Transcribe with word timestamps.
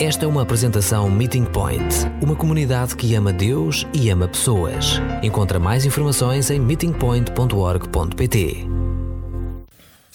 Esta 0.00 0.26
é 0.26 0.28
uma 0.28 0.42
apresentação 0.42 1.10
Meeting 1.10 1.44
Point, 1.44 1.82
uma 2.22 2.36
comunidade 2.36 2.94
que 2.94 3.16
ama 3.16 3.32
Deus 3.32 3.84
e 3.92 4.08
ama 4.10 4.28
pessoas. 4.28 5.00
Encontra 5.24 5.58
mais 5.58 5.84
informações 5.84 6.50
em 6.50 6.60
meetingpoint.org.pt. 6.60 8.56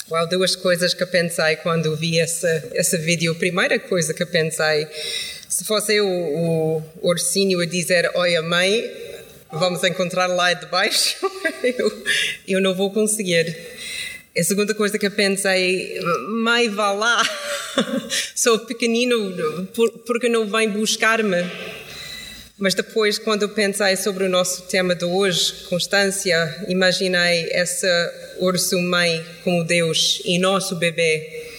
Uau, 0.09 0.29
duas 0.29 0.55
coisas 0.55 0.93
que 0.93 1.04
eu 1.04 1.07
pensei 1.07 1.57
quando 1.57 1.97
vi 1.97 2.17
esse, 2.17 2.47
esse 2.71 2.97
vídeo. 2.97 3.33
A 3.33 3.35
primeira 3.35 3.77
coisa 3.77 4.13
que 4.13 4.23
eu 4.23 4.27
pensei, 4.27 4.88
se 5.50 5.65
fosse 5.65 5.95
eu, 5.95 6.07
o 6.07 6.81
ursinho 7.02 7.59
a 7.59 7.65
dizer, 7.65 8.09
olha 8.15 8.41
mãe, 8.41 8.89
vamos 9.52 9.84
encontrar 9.84 10.27
lá 10.27 10.54
de 10.54 10.65
baixo, 10.68 11.18
eu, 11.61 12.04
eu 12.47 12.61
não 12.61 12.73
vou 12.73 12.89
conseguir. 12.89 13.54
A 14.36 14.43
segunda 14.43 14.73
coisa 14.73 14.97
que 14.97 15.05
eu 15.05 15.11
pensei, 15.11 16.00
mãe, 16.41 16.70
vá 16.70 16.93
lá, 16.93 17.21
sou 18.35 18.59
pequenino, 18.59 19.67
porque 20.05 20.29
não 20.29 20.47
vem 20.47 20.69
buscar-me? 20.69 21.43
Mas 22.57 22.73
depois, 22.73 23.18
quando 23.18 23.50
pensei 23.50 23.95
sobre 23.97 24.25
o 24.25 24.29
nosso 24.29 24.64
tema 24.64 24.95
de 24.95 25.05
hoje, 25.05 25.65
constância, 25.68 26.65
imaginei 26.67 27.50
essa 27.51 28.37
urso 28.39 28.79
mãe 28.79 29.25
como 29.43 29.64
Deus 29.64 30.21
e 30.23 30.37
nosso 30.37 30.75
bebê. 30.75 31.51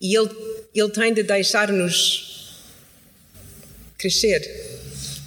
E 0.00 0.16
ele, 0.16 0.30
ele 0.74 0.90
tem 0.90 1.12
de 1.12 1.22
deixar-nos 1.22 2.54
crescer 3.96 4.42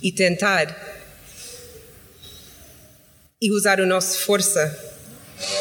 e 0.01 0.11
tentar 0.11 0.89
e 3.41 3.51
usar 3.51 3.81
a 3.81 3.85
nossa 3.85 4.19
força 4.19 4.93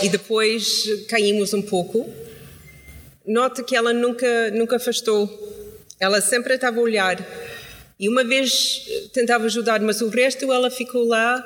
e 0.03 0.09
depois 0.09 0.85
caímos 1.09 1.55
um 1.55 1.63
pouco. 1.63 2.20
Nota 3.27 3.63
que 3.63 3.77
ela 3.77 3.93
nunca, 3.93 4.51
nunca 4.51 4.77
afastou, 4.77 5.29
ela 5.99 6.21
sempre 6.21 6.55
estava 6.55 6.79
a 6.79 6.83
olhar. 6.83 7.19
E 7.99 8.09
uma 8.09 8.25
vez 8.25 8.87
tentava 9.13 9.45
ajudar, 9.45 9.81
mas 9.81 10.01
o 10.01 10.09
resto 10.09 10.51
ela 10.51 10.71
ficou 10.71 11.05
lá, 11.05 11.45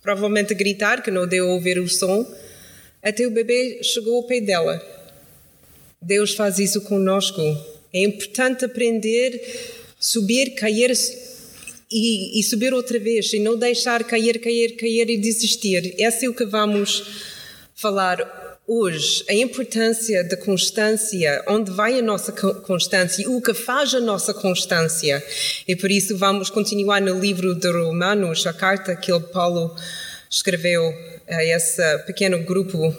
provavelmente 0.00 0.52
a 0.52 0.56
gritar, 0.56 1.02
que 1.02 1.10
não 1.10 1.26
deu 1.26 1.50
a 1.50 1.54
ouvir 1.54 1.78
o 1.78 1.88
som, 1.88 2.24
até 3.02 3.26
o 3.26 3.30
bebê 3.30 3.80
chegou 3.82 4.16
ao 4.16 4.22
pé 4.22 4.40
dela. 4.40 4.80
Deus 6.00 6.34
faz 6.34 6.58
isso 6.58 6.80
conosco. 6.82 7.40
É 7.92 8.04
importante 8.04 8.64
aprender, 8.64 9.42
subir, 9.98 10.54
cair 10.54 10.92
e, 11.90 12.38
e, 12.38 12.42
subir 12.44 12.72
outra 12.72 12.98
vez 13.00 13.32
e 13.32 13.40
não 13.40 13.58
deixar 13.58 14.04
cair, 14.04 14.38
cair, 14.40 14.76
cair 14.76 15.10
e 15.10 15.18
desistir. 15.18 15.94
Essa 15.98 16.26
é 16.26 16.28
o 16.28 16.34
que 16.34 16.44
vamos 16.44 17.04
falar 17.74 18.49
hoje. 18.66 19.24
A 19.28 19.34
importância 19.34 20.22
da 20.24 20.36
constância, 20.36 21.44
onde 21.48 21.70
vai 21.70 21.98
a 21.98 22.02
nossa 22.02 22.32
constância, 22.32 23.28
o 23.28 23.40
que 23.40 23.54
faz 23.54 23.94
a 23.94 24.00
nossa 24.00 24.32
constância. 24.32 25.24
E 25.66 25.74
por 25.74 25.90
isso 25.90 26.16
vamos 26.16 26.50
continuar 26.50 27.00
no 27.00 27.18
livro 27.18 27.54
de 27.54 27.70
Romanos, 27.70 28.46
a 28.46 28.52
carta 28.52 28.94
que 28.96 29.18
Paulo 29.32 29.74
escreveu 30.30 30.94
a 31.28 31.44
esse 31.44 31.98
pequeno 32.00 32.42
grupo. 32.44 32.96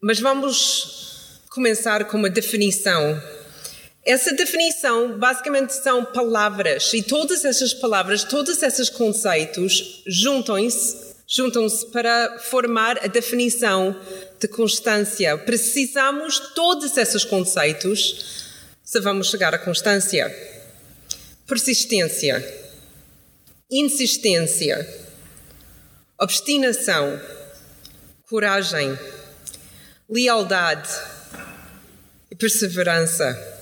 Mas 0.00 0.18
vamos 0.18 1.40
começar 1.50 2.04
com 2.06 2.16
uma 2.16 2.30
definição 2.30 3.20
essa 4.04 4.32
definição 4.32 5.18
basicamente 5.18 5.74
são 5.74 6.04
palavras 6.04 6.92
e 6.94 7.02
todas 7.02 7.44
essas 7.44 7.74
palavras, 7.74 8.24
todos 8.24 8.62
esses 8.62 8.88
conceitos 8.88 10.02
juntam-se 10.06 11.09
juntam-se 11.32 11.86
para 11.86 12.40
formar 12.40 12.98
a 13.04 13.06
definição 13.06 13.96
de 14.40 14.48
constância. 14.48 15.38
Precisamos 15.38 16.40
todos 16.56 16.96
esses 16.96 17.24
conceitos 17.24 18.48
se 18.82 18.98
vamos 18.98 19.28
chegar 19.28 19.54
à 19.54 19.58
constância. 19.58 20.28
Persistência, 21.46 22.44
insistência, 23.70 24.84
obstinação, 26.18 27.20
coragem, 28.28 28.98
lealdade 30.08 30.90
e 32.28 32.34
perseverança. 32.34 33.59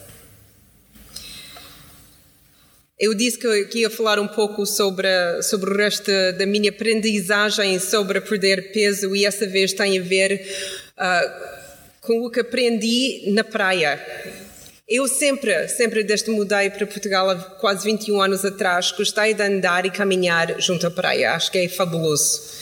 Eu 2.99 3.15
disse 3.15 3.39
que, 3.39 3.65
que, 3.67 3.79
ia 3.81 3.91
falar 3.91 4.19
um 4.19 4.27
pouco 4.27 4.67
sobre, 4.67 5.09
sobre 5.43 5.71
o 5.71 5.77
resto 5.77 6.11
da 6.37 6.45
minha 6.45 6.71
aprendizagem 6.71 7.79
sobre 7.79 8.21
perder 8.21 8.73
peso 8.73 9.15
e 9.15 9.25
essa 9.25 9.47
vez 9.47 9.73
tem 9.73 9.97
a 9.97 10.03
ver 10.03 10.45
uh, 10.99 11.59
com 12.01 12.27
o 12.27 12.31
que 12.31 12.41
aprendi 12.41 13.23
na 13.27 13.45
praia. 13.45 14.05
Eu 14.89 15.07
sempre, 15.07 15.69
sempre 15.69 16.03
desde 16.03 16.31
mudei 16.31 16.71
para 16.71 16.87
Portugal 16.89 17.31
há 17.31 17.37
quase 17.37 17.85
21 17.85 18.21
anos 18.21 18.45
atrás, 18.45 18.91
gostei 18.91 19.33
de 19.33 19.43
andar 19.45 19.87
e 19.87 19.91
caminhar 19.91 20.61
junto 20.61 20.85
à 20.85 20.91
praia. 20.91 21.35
Acho 21.35 21.53
que 21.53 21.59
é 21.59 21.69
fabuloso. 21.69 22.58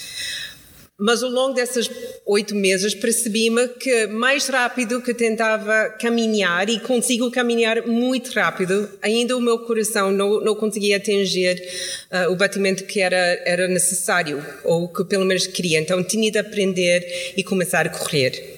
Mas 0.99 1.23
ao 1.23 1.29
longo 1.29 1.53
desses 1.53 1.91
oito 2.25 2.55
meses 2.55 2.95
percebi-me 2.95 3.69
que 3.69 4.07
mais 4.07 4.49
rápido 4.49 5.03
que 5.03 5.13
tentava 5.13 5.91
caminhar, 6.01 6.71
e 6.71 6.81
consigo 6.81 7.31
caminhar 7.31 7.87
muito 7.87 8.31
rápido, 8.33 8.89
ainda 9.03 9.37
o 9.37 9.41
meu 9.41 9.59
coração 9.59 10.11
não, 10.11 10.41
não 10.41 10.55
conseguia 10.55 10.97
atingir 10.97 11.63
uh, 12.11 12.33
o 12.33 12.37
batimento 12.37 12.85
que 12.85 13.01
era, 13.01 13.17
era 13.45 13.69
necessário, 13.69 14.43
ou 14.65 14.89
que 14.89 15.05
pelo 15.05 15.27
menos 15.27 15.47
queria. 15.47 15.79
Então 15.79 16.03
tinha 16.03 16.31
de 16.31 16.39
aprender 16.39 17.35
e 17.37 17.45
começar 17.45 17.87
a 17.87 17.91
correr. 17.91 18.57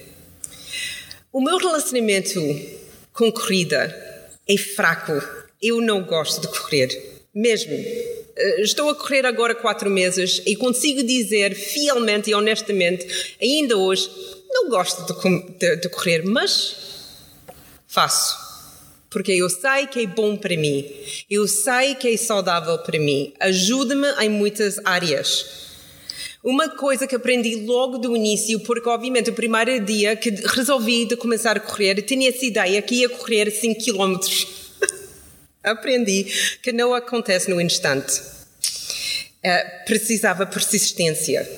O 1.33 1.41
meu 1.41 1.57
relacionamento 1.57 2.39
com 3.11 3.29
corrida 3.33 3.93
é 4.47 4.57
fraco. 4.57 5.21
Eu 5.61 5.81
não 5.81 6.03
gosto 6.03 6.39
de 6.41 6.47
correr, 6.47 6.87
mesmo. 7.35 7.77
Eh, 8.39 8.61
estou 8.61 8.89
a 8.89 8.95
correr 8.95 9.25
agora 9.25 9.53
quatro 9.53 9.89
meses 9.89 10.41
e 10.45 10.55
consigo 10.55 11.03
dizer 11.03 11.53
fielmente 11.53 12.29
e 12.29 12.33
honestamente, 12.33 13.35
ainda 13.41 13.77
hoje, 13.77 14.09
não 14.49 14.69
gosto 14.69 15.05
de, 15.05 15.57
de, 15.57 15.75
de 15.75 15.89
correr, 15.89 16.23
mas 16.25 16.75
faço 17.85 18.49
porque 19.09 19.31
eu 19.31 19.49
sei 19.49 19.87
que 19.87 20.03
é 20.03 20.05
bom 20.05 20.37
para 20.37 20.55
mim, 20.55 20.85
eu 21.29 21.47
sei 21.47 21.95
que 21.95 22.07
é 22.07 22.15
saudável 22.15 22.77
para 22.77 22.99
mim, 22.99 23.33
ajuda-me 23.39 24.07
em 24.23 24.29
muitas 24.29 24.79
áreas. 24.85 25.67
Uma 26.43 26.69
coisa 26.69 27.05
que 27.07 27.15
aprendi 27.15 27.55
logo 27.65 27.97
do 27.97 28.15
início, 28.15 28.59
porque 28.61 28.87
obviamente 28.87 29.29
o 29.29 29.33
primeiro 29.33 29.83
dia 29.83 30.15
que 30.15 30.29
resolvi 30.29 31.05
de 31.05 31.17
começar 31.17 31.57
a 31.57 31.59
correr, 31.59 32.01
tinha 32.03 32.29
essa 32.29 32.45
ideia 32.45 32.81
que 32.81 32.95
ia 32.95 33.09
correr 33.09 33.51
5 33.51 33.83
km. 33.83 34.19
Aprendi 35.63 36.25
que 36.61 36.71
não 36.71 36.93
acontece 36.93 37.49
no 37.49 37.59
instante. 37.59 38.19
Uh, 38.19 39.85
precisava 39.85 40.45
persistência. 40.45 41.49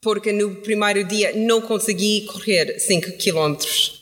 Porque 0.00 0.32
no 0.32 0.56
primeiro 0.56 1.04
dia 1.04 1.32
não 1.34 1.60
consegui 1.60 2.26
correr 2.26 2.78
5 2.78 3.12
km. 3.12 3.56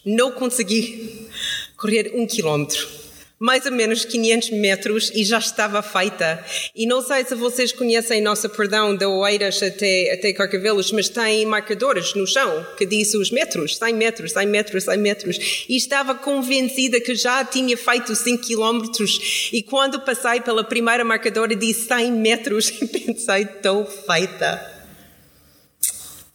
Não 0.04 0.32
consegui 0.32 1.28
correr 1.76 2.12
1 2.14 2.22
um 2.22 2.26
quilómetro 2.26 3.06
mais 3.38 3.66
ou 3.66 3.72
menos 3.72 4.04
500 4.04 4.50
metros 4.50 5.10
e 5.14 5.24
já 5.24 5.38
estava 5.38 5.82
feita. 5.82 6.44
E 6.74 6.86
não 6.86 7.02
sei 7.02 7.24
se 7.24 7.34
vocês 7.34 7.72
conhecem 7.72 8.20
nossa 8.20 8.48
perdão 8.48 8.97
da 8.97 9.08
Oeiras 9.08 9.62
até, 9.62 10.12
até 10.12 10.32
Carcavelos, 10.32 10.91
mas 10.92 11.08
tem 11.08 11.44
marcadores 11.44 12.14
no 12.14 12.26
chão 12.26 12.66
que 12.78 12.86
diz 12.86 13.12
os 13.14 13.30
metros, 13.30 13.76
100 13.76 13.94
metros, 13.94 14.32
100 14.32 14.46
metros, 14.46 14.84
100 14.84 14.96
metros. 14.98 15.66
E 15.69 15.76
estava 15.76 16.14
convencida 16.14 17.00
que 17.00 17.14
já 17.14 17.44
tinha 17.44 17.76
feito 17.76 18.14
5 18.14 18.44
quilómetros 18.44 19.50
e 19.52 19.62
quando 19.62 20.00
passei 20.00 20.41
pela 20.41 20.64
primeira 20.64 21.04
marcadora 21.04 21.54
disse 21.54 21.86
100 21.86 22.12
metros 22.12 22.69
e 22.80 22.86
pensei, 22.86 23.42
estou 23.42 23.84
feita 23.84 24.75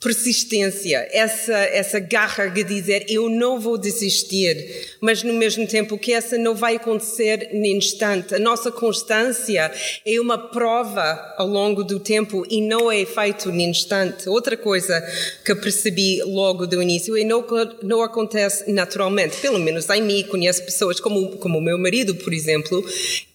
persistência, 0.02 1.08
essa, 1.12 1.54
essa 1.54 2.00
garra 2.00 2.48
de 2.48 2.64
dizer 2.64 3.06
eu 3.08 3.30
não 3.30 3.60
vou 3.60 3.78
desistir, 3.78 4.98
mas 5.00 5.22
no 5.22 5.32
mesmo 5.32 5.68
tempo 5.68 5.96
que 5.96 6.12
essa 6.12 6.40
não 6.40 6.56
vai 6.56 6.78
acontecer 6.78 7.52
no 7.54 7.68
instante. 7.68 8.34
A 8.34 8.40
nossa 8.40 8.72
constância 8.72 9.72
é 10.04 10.20
uma 10.20 10.40
prova 10.40 11.36
ao 11.38 11.48
longo 11.48 11.84
do 11.84 12.00
tempo 12.00 12.44
e 12.50 12.62
não 12.62 12.92
é 12.92 13.06
feito 13.06 13.52
no 13.52 13.62
instante. 13.62 14.28
Outra 14.28 14.58
coisa 14.58 15.00
que 15.46 15.54
percebi 15.54 16.24
logo 16.24 16.66
do 16.66 16.82
início 16.82 17.16
é 17.16 17.24
não, 17.24 17.46
não 17.84 18.02
acontece 18.02 18.72
naturalmente, 18.72 19.38
pelo 19.38 19.60
menos 19.60 19.88
em 19.92 20.02
mim, 20.02 20.24
conheço 20.24 20.64
pessoas 20.64 21.00
como, 21.00 21.38
como 21.38 21.60
o 21.60 21.62
meu 21.62 21.78
marido, 21.78 22.16
por 22.16 22.34
exemplo, 22.34 22.84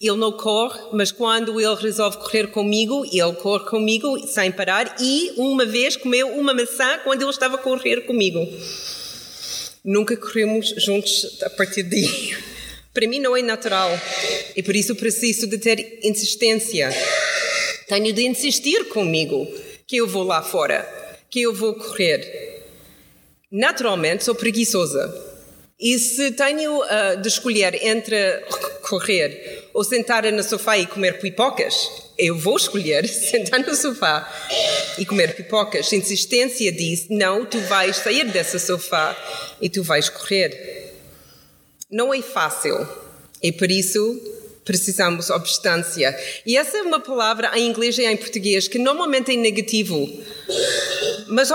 ele 0.00 0.17
não 0.17 0.32
corre, 0.32 0.81
mas 0.93 1.12
quando 1.12 1.61
ele 1.61 1.75
resolve 1.76 2.17
correr 2.17 2.49
comigo, 2.49 3.05
ele 3.05 3.35
corre 3.35 3.67
comigo 3.67 4.19
sem 4.26 4.50
parar 4.50 4.96
e 5.00 5.32
uma 5.37 5.64
vez 5.64 5.96
comeu 5.96 6.29
uma 6.29 6.56
maçã 6.56 6.99
quando 7.05 7.23
ele 7.23 7.31
estava 7.31 7.56
a 7.56 7.58
correr 7.58 8.03
comigo. 8.03 8.41
Nunca 9.85 10.17
corremos 10.17 10.75
juntos 10.79 11.38
a 11.43 11.50
partir 11.50 11.82
daí. 11.82 12.37
Para 12.93 13.06
mim 13.06 13.20
não 13.20 13.37
é 13.37 13.43
natural 13.43 13.91
e 14.56 14.62
por 14.62 14.75
isso 14.75 14.97
preciso 14.97 15.47
de 15.47 15.58
ter 15.58 16.00
insistência. 16.03 16.88
Tenho 17.87 18.12
de 18.12 18.23
insistir 18.23 18.87
comigo 18.87 19.47
que 19.87 19.99
eu 19.99 20.06
vou 20.08 20.25
lá 20.25 20.43
fora, 20.43 20.88
que 21.31 21.43
eu 21.43 21.55
vou 21.55 21.75
correr. 21.75 22.64
Naturalmente 23.53 24.25
sou 24.25 24.35
preguiçosa. 24.35 25.36
E 25.78 25.99
se 25.99 26.31
tenho 26.31 26.81
uh, 26.81 27.20
de 27.20 27.28
escolher 27.28 27.75
entre 27.87 28.17
correr 28.82 29.69
ou 29.75 29.84
sentar 29.84 30.25
no 30.32 30.43
sofá 30.43 30.78
e 30.78 30.87
comer 30.87 31.19
pipocas, 31.19 31.75
eu 32.19 32.38
vou 32.38 32.56
escolher 32.56 33.06
sentar 33.08 33.61
no 33.61 33.75
sofá 33.75 34.26
e 34.99 35.05
comer 35.05 35.34
pipocas. 35.34 35.93
A 35.93 35.96
insistência 35.96 36.73
diz: 36.73 37.08
não, 37.11 37.44
tu 37.44 37.61
vais 37.61 37.96
sair 37.96 38.25
desse 38.25 38.58
sofá 38.58 39.14
e 39.61 39.69
tu 39.69 39.82
vais 39.82 40.08
correr. 40.08 40.94
Não 41.90 42.12
é 42.12 42.22
fácil 42.22 42.88
e 43.43 43.52
por 43.52 43.70
isso 43.70 44.00
precisamos 44.67 45.31
obstância. 45.31 46.15
E 46.45 46.57
essa 46.57 46.77
é 46.77 46.83
uma 46.83 47.01
palavra 47.01 47.53
em 47.57 47.69
inglês 47.69 47.97
e 47.97 48.05
em 48.05 48.17
português 48.17 48.69
que 48.69 48.79
normalmente 48.79 49.33
é 49.33 49.37
negativo. 49.37 50.07
Mas 51.29 51.51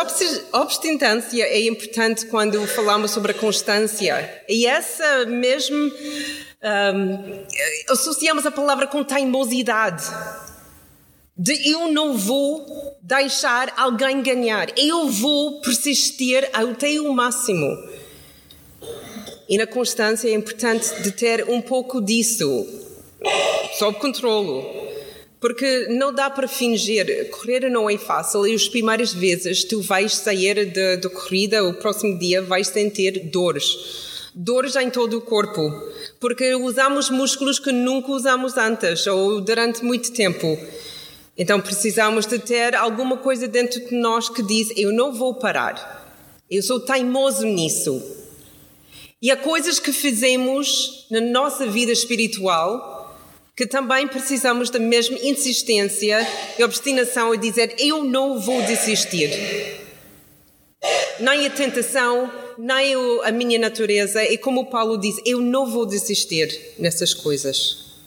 obstância 0.53 1.43
é 1.43 1.61
importante 1.67 2.25
quando 2.25 2.65
falamos 2.65 3.11
sobre 3.11 3.33
a 3.33 3.35
constância. 3.35 4.43
E 4.47 4.65
essa 4.65 5.25
mesmo 5.25 5.91
um, 6.63 7.45
associamos 7.89 8.45
a 8.45 8.51
palavra 8.51 8.87
com 8.87 9.03
teimosidade. 9.03 10.05
De 11.37 11.69
eu 11.69 11.91
não 11.91 12.17
vou 12.17 12.97
deixar 13.01 13.73
alguém 13.75 14.21
ganhar, 14.21 14.67
eu 14.77 15.09
vou 15.09 15.59
persistir 15.61 16.49
até 16.53 16.99
o 16.99 17.11
máximo. 17.13 17.67
E 19.49 19.57
na 19.57 19.67
constância 19.67 20.29
é 20.29 20.33
importante 20.33 21.01
de 21.01 21.11
ter 21.11 21.49
um 21.49 21.61
pouco 21.61 21.99
disso, 21.99 22.80
sob 23.77 23.99
controlo. 23.99 24.89
Porque 25.39 25.87
não 25.89 26.13
dá 26.13 26.29
para 26.29 26.47
fingir, 26.47 27.29
correr 27.31 27.67
não 27.67 27.89
é 27.89 27.97
fácil 27.97 28.45
e 28.45 28.53
as 28.53 28.67
primeiras 28.67 29.11
vezes 29.11 29.63
tu 29.63 29.81
vais 29.81 30.15
sair 30.15 30.65
da 30.65 31.09
corrida, 31.09 31.63
o 31.63 31.73
próximo 31.73 32.17
dia 32.19 32.43
vais 32.43 32.67
sentir 32.67 33.31
dores. 33.31 34.29
Dores 34.35 34.75
em 34.75 34.89
todo 34.89 35.17
o 35.17 35.21
corpo, 35.21 35.61
porque 36.19 36.53
usamos 36.53 37.09
músculos 37.09 37.57
que 37.57 37.71
nunca 37.71 38.11
usamos 38.11 38.55
antes 38.55 39.05
ou 39.07 39.41
durante 39.41 39.83
muito 39.83 40.11
tempo. 40.13 40.57
Então 41.35 41.59
precisamos 41.59 42.27
de 42.27 42.37
ter 42.37 42.75
alguma 42.75 43.17
coisa 43.17 43.47
dentro 43.47 43.83
de 43.83 43.95
nós 43.95 44.29
que 44.29 44.43
diz: 44.43 44.69
Eu 44.77 44.93
não 44.93 45.11
vou 45.11 45.33
parar. 45.33 45.99
Eu 46.49 46.61
sou 46.61 46.79
teimoso 46.79 47.47
nisso. 47.47 47.99
E 49.21 49.31
há 49.31 49.37
coisas 49.37 49.79
que 49.79 49.91
fizemos 49.91 51.07
na 51.09 51.19
nossa 51.19 51.65
vida 51.65 51.91
espiritual 51.91 53.00
que 53.61 53.67
também 53.67 54.07
precisamos 54.07 54.71
da 54.71 54.79
mesma 54.79 55.19
insistência 55.21 56.27
e 56.57 56.63
obstinação 56.63 57.31
a 57.31 57.35
dizer: 57.35 57.75
Eu 57.77 58.03
não 58.03 58.39
vou 58.39 58.59
desistir. 58.63 59.29
Nem 61.19 61.45
a 61.45 61.49
tentação, 61.51 62.31
nem 62.57 62.95
a 63.23 63.31
minha 63.31 63.59
natureza, 63.59 64.23
e 64.23 64.35
como 64.35 64.65
Paulo 64.65 64.97
diz, 64.97 65.15
eu 65.27 65.37
não 65.37 65.69
vou 65.69 65.85
desistir 65.85 66.73
nessas 66.79 67.13
coisas. 67.13 67.99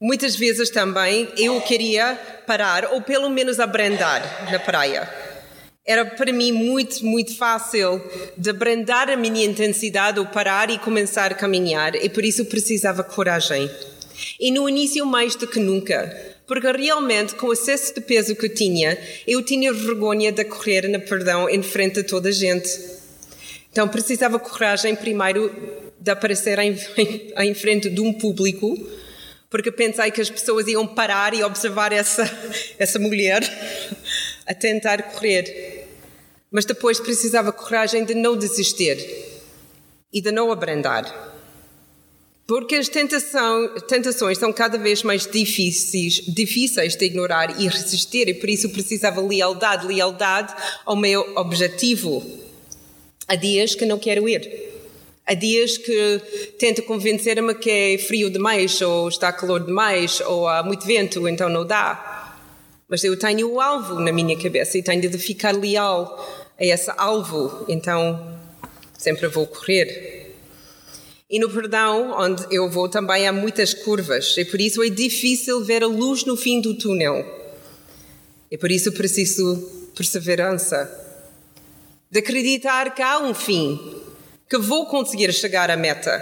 Muitas 0.00 0.34
vezes 0.34 0.70
também 0.70 1.28
eu 1.36 1.60
queria 1.60 2.18
parar 2.46 2.94
ou 2.94 3.02
pelo 3.02 3.28
menos 3.28 3.60
abrandar 3.60 4.50
na 4.50 4.58
praia. 4.58 5.06
Era 5.84 6.06
para 6.06 6.32
mim 6.32 6.52
muito, 6.52 7.04
muito 7.04 7.36
fácil 7.36 8.02
de 8.34 8.48
abrandar 8.48 9.10
a 9.10 9.16
minha 9.16 9.44
intensidade 9.44 10.18
ou 10.18 10.24
parar 10.24 10.70
e 10.70 10.78
começar 10.78 11.32
a 11.32 11.34
caminhar 11.34 11.94
e 11.96 12.08
por 12.08 12.24
isso 12.24 12.46
precisava 12.46 13.04
coragem. 13.04 13.68
E 14.38 14.50
no 14.50 14.68
início 14.68 15.04
mais 15.06 15.34
do 15.34 15.46
que 15.46 15.58
nunca, 15.58 16.14
porque 16.46 16.70
realmente 16.72 17.34
com 17.34 17.46
o 17.46 17.52
excesso 17.52 17.94
de 17.94 18.00
peso 18.00 18.34
que 18.34 18.46
eu 18.46 18.54
tinha, 18.54 18.98
eu 19.26 19.42
tinha 19.42 19.72
vergonha 19.72 20.32
de 20.32 20.44
correr 20.44 20.88
na 20.88 20.98
perdão 20.98 21.48
em 21.48 21.62
frente 21.62 22.00
a 22.00 22.04
toda 22.04 22.28
a 22.28 22.32
gente. 22.32 22.68
Então 23.70 23.86
precisava 23.88 24.38
coragem 24.38 24.96
primeiro 24.96 25.52
de 26.00 26.10
aparecer 26.10 26.58
em, 26.58 26.76
em, 26.96 27.32
em 27.50 27.54
frente 27.54 27.88
de 27.88 28.00
um 28.00 28.12
público, 28.12 28.76
porque 29.48 29.70
pensei 29.70 30.10
que 30.10 30.20
as 30.20 30.30
pessoas 30.30 30.66
iam 30.66 30.86
parar 30.86 31.34
e 31.34 31.42
observar 31.42 31.92
essa, 31.92 32.24
essa 32.78 32.98
mulher 32.98 33.42
a 34.46 34.54
tentar 34.54 35.02
correr. 35.02 35.86
Mas 36.50 36.64
depois 36.64 36.98
precisava 36.98 37.52
coragem 37.52 38.04
de 38.04 38.14
não 38.14 38.36
desistir 38.36 38.98
e 40.12 40.20
de 40.20 40.32
não 40.32 40.50
abrandar. 40.50 41.04
Porque 42.50 42.74
as 42.74 42.88
tentação, 42.88 43.68
tentações 43.86 44.36
são 44.36 44.52
cada 44.52 44.76
vez 44.76 45.04
mais 45.04 45.24
difíceis, 45.24 46.14
difíceis 46.26 46.96
de 46.96 47.04
ignorar 47.04 47.60
e 47.60 47.68
resistir, 47.68 48.28
e 48.28 48.34
por 48.34 48.50
isso 48.50 48.68
precisava 48.70 49.20
lealdade 49.20 49.86
lealdade 49.86 50.52
ao 50.84 50.96
meu 50.96 51.20
objetivo. 51.36 52.20
Há 53.28 53.36
dias 53.36 53.76
que 53.76 53.86
não 53.86 54.00
quero 54.00 54.28
ir. 54.28 54.50
Há 55.24 55.34
dias 55.34 55.78
que 55.78 56.20
tento 56.58 56.82
convencer-me 56.82 57.54
que 57.54 57.70
é 57.70 57.98
frio 57.98 58.28
demais, 58.28 58.82
ou 58.82 59.08
está 59.08 59.32
calor 59.32 59.64
demais, 59.64 60.20
ou 60.22 60.48
há 60.48 60.64
muito 60.64 60.84
vento, 60.84 61.28
então 61.28 61.48
não 61.48 61.64
dá. 61.64 62.34
Mas 62.88 63.04
eu 63.04 63.16
tenho 63.16 63.48
o 63.48 63.60
alvo 63.60 64.00
na 64.00 64.10
minha 64.10 64.36
cabeça 64.36 64.76
e 64.76 64.82
tenho 64.82 65.08
de 65.08 65.18
ficar 65.18 65.54
leal 65.54 66.48
a 66.58 66.64
esse 66.64 66.90
alvo, 66.96 67.64
então 67.68 68.36
sempre 68.98 69.28
vou 69.28 69.46
correr. 69.46 70.19
E 71.30 71.38
no 71.38 71.48
perdão, 71.48 72.10
onde 72.18 72.44
eu 72.50 72.68
vou, 72.68 72.88
também 72.88 73.28
há 73.28 73.32
muitas 73.32 73.72
curvas, 73.72 74.36
e 74.36 74.44
por 74.44 74.60
isso 74.60 74.82
é 74.82 74.88
difícil 74.88 75.64
ver 75.64 75.84
a 75.84 75.86
luz 75.86 76.24
no 76.24 76.36
fim 76.36 76.60
do 76.60 76.74
túnel. 76.74 77.24
E 78.50 78.58
por 78.58 78.68
isso 78.68 78.90
preciso 78.90 79.56
perseverança, 79.94 80.90
de 82.10 82.18
acreditar 82.18 82.92
que 82.92 83.00
há 83.00 83.20
um 83.20 83.32
fim, 83.32 84.02
que 84.48 84.58
vou 84.58 84.86
conseguir 84.86 85.32
chegar 85.32 85.70
à 85.70 85.76
meta. 85.76 86.20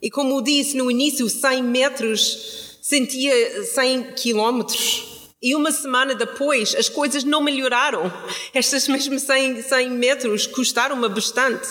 E 0.00 0.10
como 0.10 0.40
disse 0.40 0.74
no 0.74 0.90
início, 0.90 1.28
100 1.28 1.62
metros 1.62 2.78
sentia 2.80 3.64
100 3.64 4.12
quilómetros. 4.12 5.28
E 5.42 5.54
uma 5.54 5.70
semana 5.70 6.14
depois 6.14 6.74
as 6.74 6.88
coisas 6.88 7.24
não 7.24 7.42
melhoraram. 7.42 8.10
Estas 8.54 8.88
mesmas 8.88 9.22
100, 9.22 9.62
100 9.62 9.90
metros 9.90 10.46
custaram-me 10.46 11.08
bastante. 11.10 11.68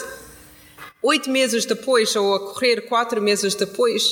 Oito 1.02 1.30
meses 1.30 1.66
depois, 1.66 2.14
ou 2.16 2.36
a 2.36 2.40
correr 2.40 2.82
quatro 2.82 3.22
meses 3.22 3.56
depois, 3.56 4.04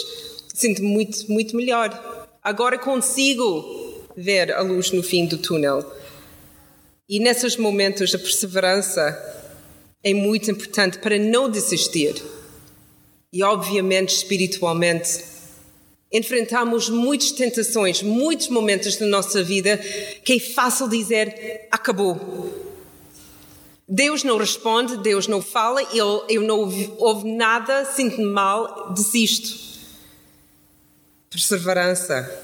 sinto-me 0.54 0.88
muito, 0.88 1.30
muito 1.30 1.56
melhor. 1.56 2.28
Agora 2.42 2.78
consigo 2.78 4.06
ver 4.16 4.54
a 4.54 4.62
luz 4.62 4.92
no 4.92 5.04
fim 5.04 5.26
do 5.26 5.38
túnel. 5.38 5.84
E 7.10 7.20
nesses 7.20 7.58
momentos 7.58 8.16
a 8.16 8.20
perseverança 8.20 9.16
é 10.02 10.14
muito 10.14 10.50
importante 10.50 11.00
para 11.00 11.20
não 11.20 11.50
desistir. 11.50 12.16
E 13.34 13.44
obviamente, 13.44 14.16
espiritualmente, 14.16 15.26
enfrentamos 16.12 16.90
muitas 16.90 17.32
tentações, 17.32 18.02
muitos 18.02 18.48
momentos 18.48 18.96
da 18.96 19.06
nossa 19.06 19.44
vida 19.44 19.78
que 20.24 20.34
é 20.34 20.40
fácil 20.40 20.88
dizer 20.88 21.68
acabou. 21.70 22.77
Deus 23.88 24.22
não 24.22 24.38
responde, 24.38 24.98
Deus 24.98 25.28
não 25.28 25.42
fala, 25.42 25.82
eu, 25.96 26.26
eu 26.28 26.42
não 26.42 26.60
ouvi 26.60 26.92
nada, 27.24 27.86
sinto-me 27.86 28.26
mal, 28.26 28.92
desisto. 28.94 29.58
Perseverança. 31.30 32.44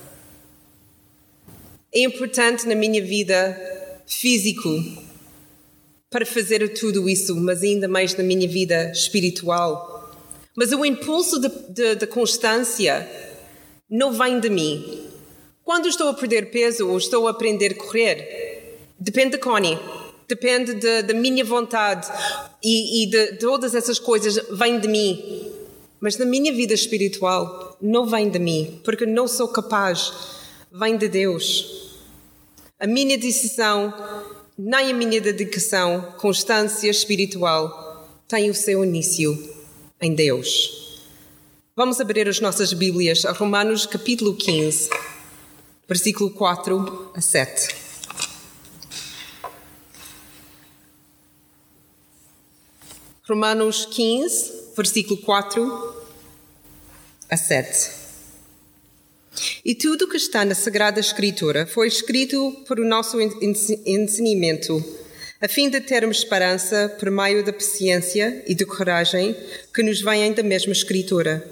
É 1.93 1.99
importante 1.99 2.65
na 2.65 2.75
minha 2.75 3.03
vida 3.03 3.59
físico 4.07 4.69
para 6.09 6.25
fazer 6.25 6.65
tudo 6.69 7.09
isso, 7.09 7.35
mas 7.35 7.61
ainda 7.61 7.89
mais 7.89 8.15
na 8.15 8.23
minha 8.23 8.47
vida 8.47 8.89
espiritual. 8.91 10.11
Mas 10.55 10.71
o 10.71 10.85
impulso 10.85 11.39
da 11.39 12.07
constância 12.07 13.05
não 13.89 14.13
vem 14.13 14.39
de 14.39 14.49
mim. 14.49 15.09
Quando 15.61 15.89
estou 15.89 16.07
a 16.07 16.13
perder 16.13 16.51
peso 16.51 16.87
ou 16.87 16.97
estou 16.97 17.27
a 17.27 17.31
aprender 17.31 17.73
a 17.73 17.75
correr, 17.75 18.77
depende 18.97 19.31
de 19.31 19.37
Connie 19.39 19.77
depende 20.33 20.73
da 21.03 21.13
minha 21.13 21.45
vontade 21.45 22.07
e, 22.63 23.03
e 23.03 23.05
de, 23.05 23.31
de 23.33 23.37
todas 23.37 23.75
essas 23.75 23.99
coisas 23.99 24.39
vem 24.57 24.79
de 24.79 24.87
mim. 24.87 25.51
Mas 25.99 26.17
na 26.17 26.25
minha 26.25 26.51
vida 26.51 26.73
espiritual 26.73 27.77
não 27.79 28.05
vem 28.07 28.29
de 28.29 28.39
mim, 28.39 28.81
porque 28.83 29.05
não 29.05 29.27
sou 29.27 29.47
capaz, 29.47 30.11
vem 30.71 30.97
de 30.97 31.07
Deus. 31.07 31.91
A 32.79 32.87
minha 32.87 33.17
decisão, 33.17 33.93
nem 34.57 34.91
a 34.91 34.93
minha 34.93 35.21
dedicação, 35.21 36.13
constância 36.17 36.89
espiritual, 36.89 38.09
tem 38.27 38.49
o 38.49 38.55
seu 38.55 38.83
início 38.83 39.37
em 40.01 40.15
Deus. 40.15 40.99
Vamos 41.75 42.01
abrir 42.01 42.27
as 42.27 42.39
nossas 42.39 42.73
Bíblias 42.73 43.23
a 43.23 43.31
Romanos 43.31 43.85
capítulo 43.85 44.35
15, 44.35 44.89
versículo 45.87 46.31
4 46.31 47.11
a 47.13 47.21
7. 47.21 47.82
Romanos 53.25 53.85
15, 53.85 54.51
versículo 54.75 55.15
4 55.21 56.03
a 57.29 57.37
7. 57.37 57.91
E 59.63 59.73
tudo 59.73 60.09
que 60.09 60.17
está 60.17 60.43
na 60.43 60.53
Sagrada 60.53 60.99
Escritura 60.99 61.65
foi 61.65 61.87
escrito 61.87 62.51
para 62.67 62.81
o 62.81 62.85
nosso 62.85 63.17
ensinamento, 63.21 64.83
a 65.39 65.47
fim 65.47 65.69
de 65.69 65.79
termos 65.79 66.17
esperança 66.17 66.93
por 66.99 67.09
meio 67.09 67.45
da 67.45 67.53
paciência 67.53 68.43
e 68.45 68.53
da 68.53 68.65
coragem 68.65 69.33
que 69.73 69.81
nos 69.83 70.01
vêm 70.01 70.33
da 70.33 70.43
mesma 70.43 70.73
Escritura. 70.73 71.49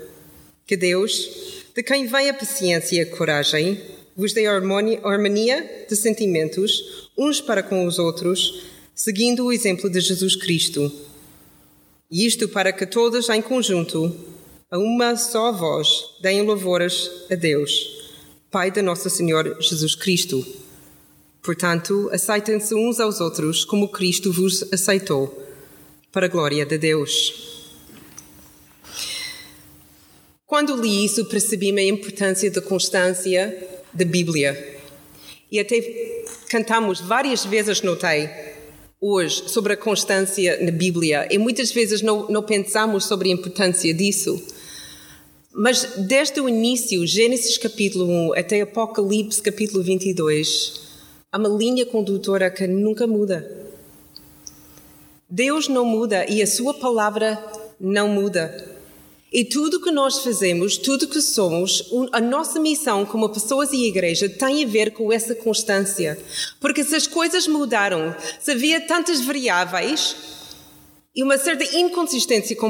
Que 0.67 0.75
Deus, 0.75 1.63
de 1.73 1.81
quem 1.83 2.05
vem 2.05 2.29
a 2.29 2.33
paciência 2.33 2.97
e 2.97 2.99
a 2.99 3.15
coragem, 3.15 3.81
vos 4.13 4.33
dê 4.33 4.45
harmonia 4.45 5.85
de 5.89 5.95
sentimentos 5.95 7.09
uns 7.17 7.39
para 7.39 7.63
com 7.63 7.85
os 7.85 7.97
outros, 7.97 8.65
seguindo 8.93 9.45
o 9.45 9.53
exemplo 9.53 9.89
de 9.89 10.01
Jesus 10.01 10.35
Cristo. 10.35 11.09
E 12.11 12.25
isto 12.25 12.49
para 12.49 12.73
que 12.73 12.85
todos 12.85 13.29
em 13.29 13.41
conjunto, 13.41 14.13
a 14.69 14.77
uma 14.77 15.15
só 15.15 15.49
voz, 15.53 15.87
deem 16.21 16.41
louvores 16.41 17.09
a 17.31 17.35
Deus, 17.35 17.71
Pai 18.51 18.69
de 18.69 18.81
nosso 18.81 19.09
Senhor 19.09 19.55
Jesus 19.61 19.95
Cristo. 19.95 20.45
Portanto, 21.41 22.09
aceitem-se 22.11 22.75
uns 22.75 22.99
aos 22.99 23.21
outros 23.21 23.63
como 23.63 23.87
Cristo 23.87 24.29
vos 24.29 24.61
aceitou, 24.73 25.41
para 26.11 26.25
a 26.25 26.29
glória 26.29 26.65
de 26.65 26.77
Deus. 26.77 27.71
Quando 30.45 30.75
li 30.75 31.05
isso, 31.05 31.23
percebi-me 31.23 31.79
a 31.79 31.85
importância 31.85 32.51
da 32.51 32.61
constância 32.61 33.69
da 33.93 34.03
Bíblia. 34.03 34.81
E 35.49 35.61
até 35.61 36.25
cantamos 36.49 36.99
várias 36.99 37.45
vezes, 37.45 37.81
notei, 37.81 38.29
hoje, 39.01 39.49
sobre 39.49 39.73
a 39.73 39.77
constância 39.77 40.63
na 40.63 40.71
Bíblia. 40.71 41.27
E 41.31 41.39
muitas 41.39 41.71
vezes 41.71 42.03
não, 42.03 42.27
não 42.29 42.43
pensamos 42.43 43.05
sobre 43.05 43.29
a 43.29 43.33
importância 43.33 43.91
disso. 43.91 44.39
Mas 45.51 45.95
desde 45.97 46.39
o 46.39 46.47
início, 46.47 47.05
Gênesis 47.05 47.57
capítulo 47.57 48.05
1 48.05 48.33
até 48.35 48.61
Apocalipse 48.61 49.41
capítulo 49.41 49.83
22, 49.83 50.79
Há 51.33 51.37
uma 51.37 51.47
linha 51.47 51.85
condutora 51.85 52.51
que 52.51 52.67
nunca 52.67 53.07
muda. 53.07 53.49
Deus 55.29 55.69
não 55.69 55.85
muda 55.85 56.25
e 56.29 56.41
a 56.41 56.47
Sua 56.47 56.73
palavra 56.73 57.41
não 57.79 58.09
muda. 58.09 58.70
E 59.31 59.45
tudo 59.45 59.79
que 59.79 59.91
nós 59.91 60.19
fazemos, 60.19 60.75
tudo 60.75 61.07
que 61.07 61.21
somos, 61.21 61.89
a 62.11 62.19
nossa 62.19 62.59
missão 62.59 63.05
como 63.05 63.29
pessoas 63.29 63.71
e 63.71 63.87
igreja 63.87 64.27
tem 64.27 64.61
a 64.61 64.67
ver 64.67 64.91
com 64.91 65.11
essa 65.11 65.33
constância. 65.33 66.19
Porque 66.59 66.83
se 66.83 66.93
as 66.93 67.07
coisas 67.07 67.47
mudaram, 67.47 68.13
se 68.41 68.51
havia 68.51 68.81
tantas 68.81 69.21
variáveis 69.21 70.17
e 71.15 71.23
uma 71.23 71.37
certa 71.37 71.63
inconsistência 71.77 72.57
com, 72.57 72.67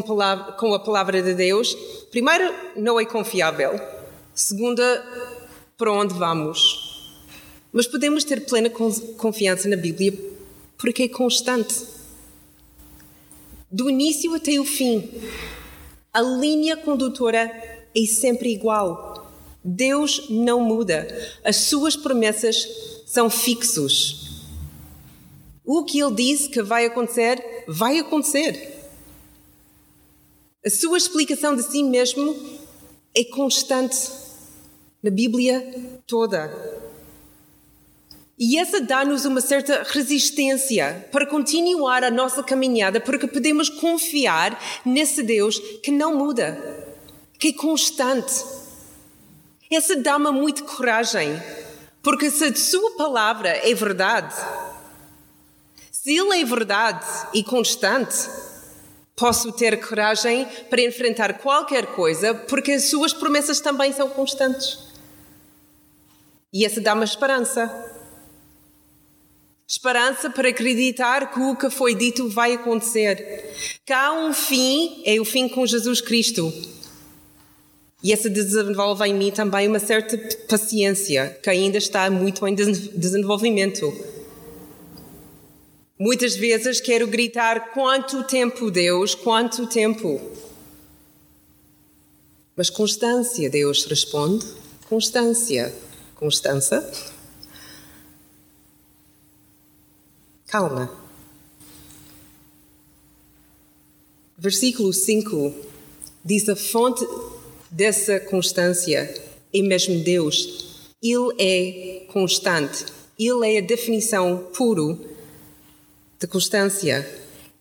a 0.76 0.80
palavra 0.80 1.20
de 1.24 1.34
Deus, 1.34 1.76
primeiro, 2.12 2.54
não 2.76 3.00
é 3.00 3.06
confiável. 3.06 3.82
Segunda, 4.36 5.04
para 5.76 5.92
onde 5.92 6.14
vamos? 6.14 7.18
Mas 7.74 7.88
podemos 7.88 8.24
ter 8.24 8.46
plena 8.46 8.70
confiança 8.70 9.68
na 9.68 9.78
Bíblia 9.78 10.14
porque 10.78 11.04
é 11.04 11.08
constante. 11.08 11.74
Do 13.72 13.90
início 13.90 14.36
até 14.36 14.60
o 14.60 14.66
fim, 14.66 15.10
a 16.14 16.22
linha 16.22 16.76
condutora 16.76 17.50
é 17.96 18.06
sempre 18.06 18.50
igual. 18.52 19.32
Deus 19.64 20.30
não 20.30 20.62
muda. 20.62 21.08
As 21.44 21.56
suas 21.56 21.96
promessas 21.96 22.68
são 23.06 23.30
fixos. 23.30 24.44
O 25.64 25.84
que 25.84 26.00
ele 26.00 26.16
disse 26.16 26.50
que 26.50 26.62
vai 26.62 26.86
acontecer, 26.86 27.64
vai 27.68 28.00
acontecer. 28.00 28.80
A 30.66 30.70
sua 30.70 30.98
explicação 30.98 31.56
de 31.56 31.64
si 31.64 31.84
mesmo 31.84 32.36
é 33.16 33.24
constante 33.24 33.98
na 35.02 35.10
Bíblia 35.10 36.02
toda. 36.06 36.91
E 38.44 38.58
essa 38.58 38.82
dá-nos 38.82 39.24
uma 39.24 39.40
certa 39.40 39.84
resistência 39.88 41.08
para 41.12 41.28
continuar 41.28 42.04
a 42.04 42.10
nossa 42.10 42.42
caminhada, 42.42 43.00
porque 43.00 43.28
podemos 43.28 43.70
confiar 43.70 44.60
nesse 44.84 45.22
Deus 45.22 45.60
que 45.84 45.92
não 45.92 46.16
muda, 46.16 46.60
que 47.38 47.50
é 47.50 47.54
constante. 47.54 48.34
Essa 49.72 49.96
dá-me 49.96 50.32
muita 50.32 50.64
coragem, 50.64 51.40
porque 52.02 52.32
se 52.32 52.46
a 52.46 52.56
Sua 52.56 52.98
palavra 52.98 53.48
é 53.48 53.76
verdade, 53.76 54.34
se 55.92 56.18
Ele 56.18 56.42
é 56.42 56.44
verdade 56.44 57.06
e 57.36 57.44
constante, 57.44 58.28
posso 59.16 59.52
ter 59.52 59.88
coragem 59.88 60.48
para 60.68 60.82
enfrentar 60.82 61.38
qualquer 61.38 61.94
coisa, 61.94 62.34
porque 62.34 62.72
as 62.72 62.86
Suas 62.86 63.14
promessas 63.14 63.60
também 63.60 63.94
são 63.94 64.10
constantes. 64.10 64.80
E 66.52 66.66
essa 66.66 66.82
dá-me 66.82 67.04
esperança. 67.04 67.91
Esperança 69.72 70.30
para 70.30 70.50
acreditar 70.50 71.32
que 71.32 71.40
o 71.40 71.56
que 71.56 71.70
foi 71.70 71.96
dito 71.96 72.28
vai 72.28 72.56
acontecer. 72.56 73.54
Que 73.86 73.94
há 73.94 74.12
um 74.12 74.34
fim, 74.34 75.02
é 75.06 75.18
o 75.18 75.24
fim 75.24 75.48
com 75.48 75.66
Jesus 75.66 76.02
Cristo. 76.02 76.54
E 78.04 78.12
essa 78.12 78.30
desenvolve 78.30 79.08
em 79.08 79.14
mim 79.14 79.32
também 79.32 79.70
uma 79.70 79.80
certa 79.80 80.18
paciência, 80.50 81.40
que 81.42 81.50
ainda 81.50 81.78
está 81.78 82.10
muito 82.10 82.46
em 82.46 82.54
desenvolvimento. 82.54 83.98
Muitas 85.98 86.36
vezes 86.36 86.82
quero 86.82 87.08
gritar: 87.08 87.72
quanto 87.72 88.26
tempo, 88.26 88.70
Deus, 88.70 89.16
quanto 89.16 89.68
tempo? 89.68 90.20
Mas 92.58 92.70
constância, 92.70 93.50
Deus 93.50 93.86
responde: 93.86 94.46
constância. 94.90 95.74
Constância 96.16 96.86
calma. 100.52 100.92
Versículo 104.38 104.92
5 104.92 105.56
diz: 106.26 106.50
A 106.50 106.56
fonte 106.56 107.08
dessa 107.70 108.20
constância 108.20 109.14
é 109.54 109.62
mesmo 109.62 110.04
Deus. 110.04 110.92
Ele 111.02 111.34
é 111.40 112.06
constante. 112.12 112.86
Ele 113.18 113.56
é 113.56 113.60
a 113.60 113.62
definição 113.62 114.50
puro 114.54 115.00
de 116.20 116.28
constância. 116.28 117.10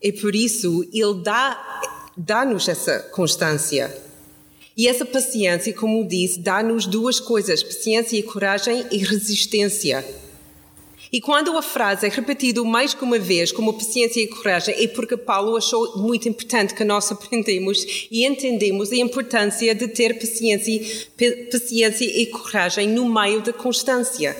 E 0.02 0.12
por 0.12 0.34
isso 0.34 0.82
ele 0.92 1.22
dá, 1.22 1.80
dá-nos 2.16 2.68
essa 2.68 2.98
constância. 3.14 3.94
E 4.76 4.88
essa 4.88 5.04
paciência, 5.04 5.72
como 5.74 6.08
disse, 6.08 6.40
dá-nos 6.40 6.86
duas 6.86 7.20
coisas: 7.20 7.62
paciência 7.62 8.16
e 8.16 8.22
coragem 8.22 8.86
e 8.90 8.98
resistência. 8.98 10.04
E 11.12 11.20
quando 11.20 11.56
a 11.58 11.62
frase 11.62 12.06
é 12.06 12.08
repetida 12.08 12.62
mais 12.62 12.94
que 12.94 13.02
uma 13.02 13.18
vez, 13.18 13.50
como 13.50 13.72
paciência 13.72 14.20
e 14.20 14.28
coragem, 14.28 14.74
é 14.78 14.86
porque 14.86 15.16
Paulo 15.16 15.56
achou 15.56 15.98
muito 15.98 16.28
importante 16.28 16.72
que 16.72 16.84
nós 16.84 17.10
aprendemos 17.12 18.06
e 18.10 18.24
entendemos 18.24 18.92
a 18.92 18.96
importância 18.96 19.74
de 19.74 19.88
ter 19.88 20.18
paciência, 20.18 21.08
paciência 21.50 22.04
e 22.04 22.26
coragem 22.26 22.88
no 22.88 23.08
meio 23.08 23.42
da 23.42 23.52
constância. 23.52 24.36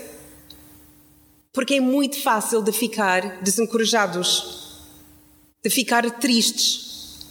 Porque 1.52 1.74
é 1.74 1.80
muito 1.80 2.22
fácil 2.22 2.62
de 2.62 2.70
ficar 2.70 3.42
desencorajados, 3.42 4.78
de 5.64 5.68
ficar 5.68 6.08
tristes. 6.20 7.26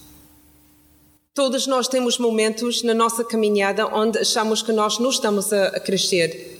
Todos 1.32 1.66
nós 1.66 1.88
temos 1.88 2.18
momentos 2.18 2.82
na 2.82 2.92
nossa 2.92 3.24
caminhada 3.24 3.86
onde 3.86 4.18
achamos 4.18 4.60
que 4.60 4.72
nós 4.72 4.98
não 4.98 5.08
estamos 5.08 5.50
a, 5.50 5.80
crescer 5.80 6.59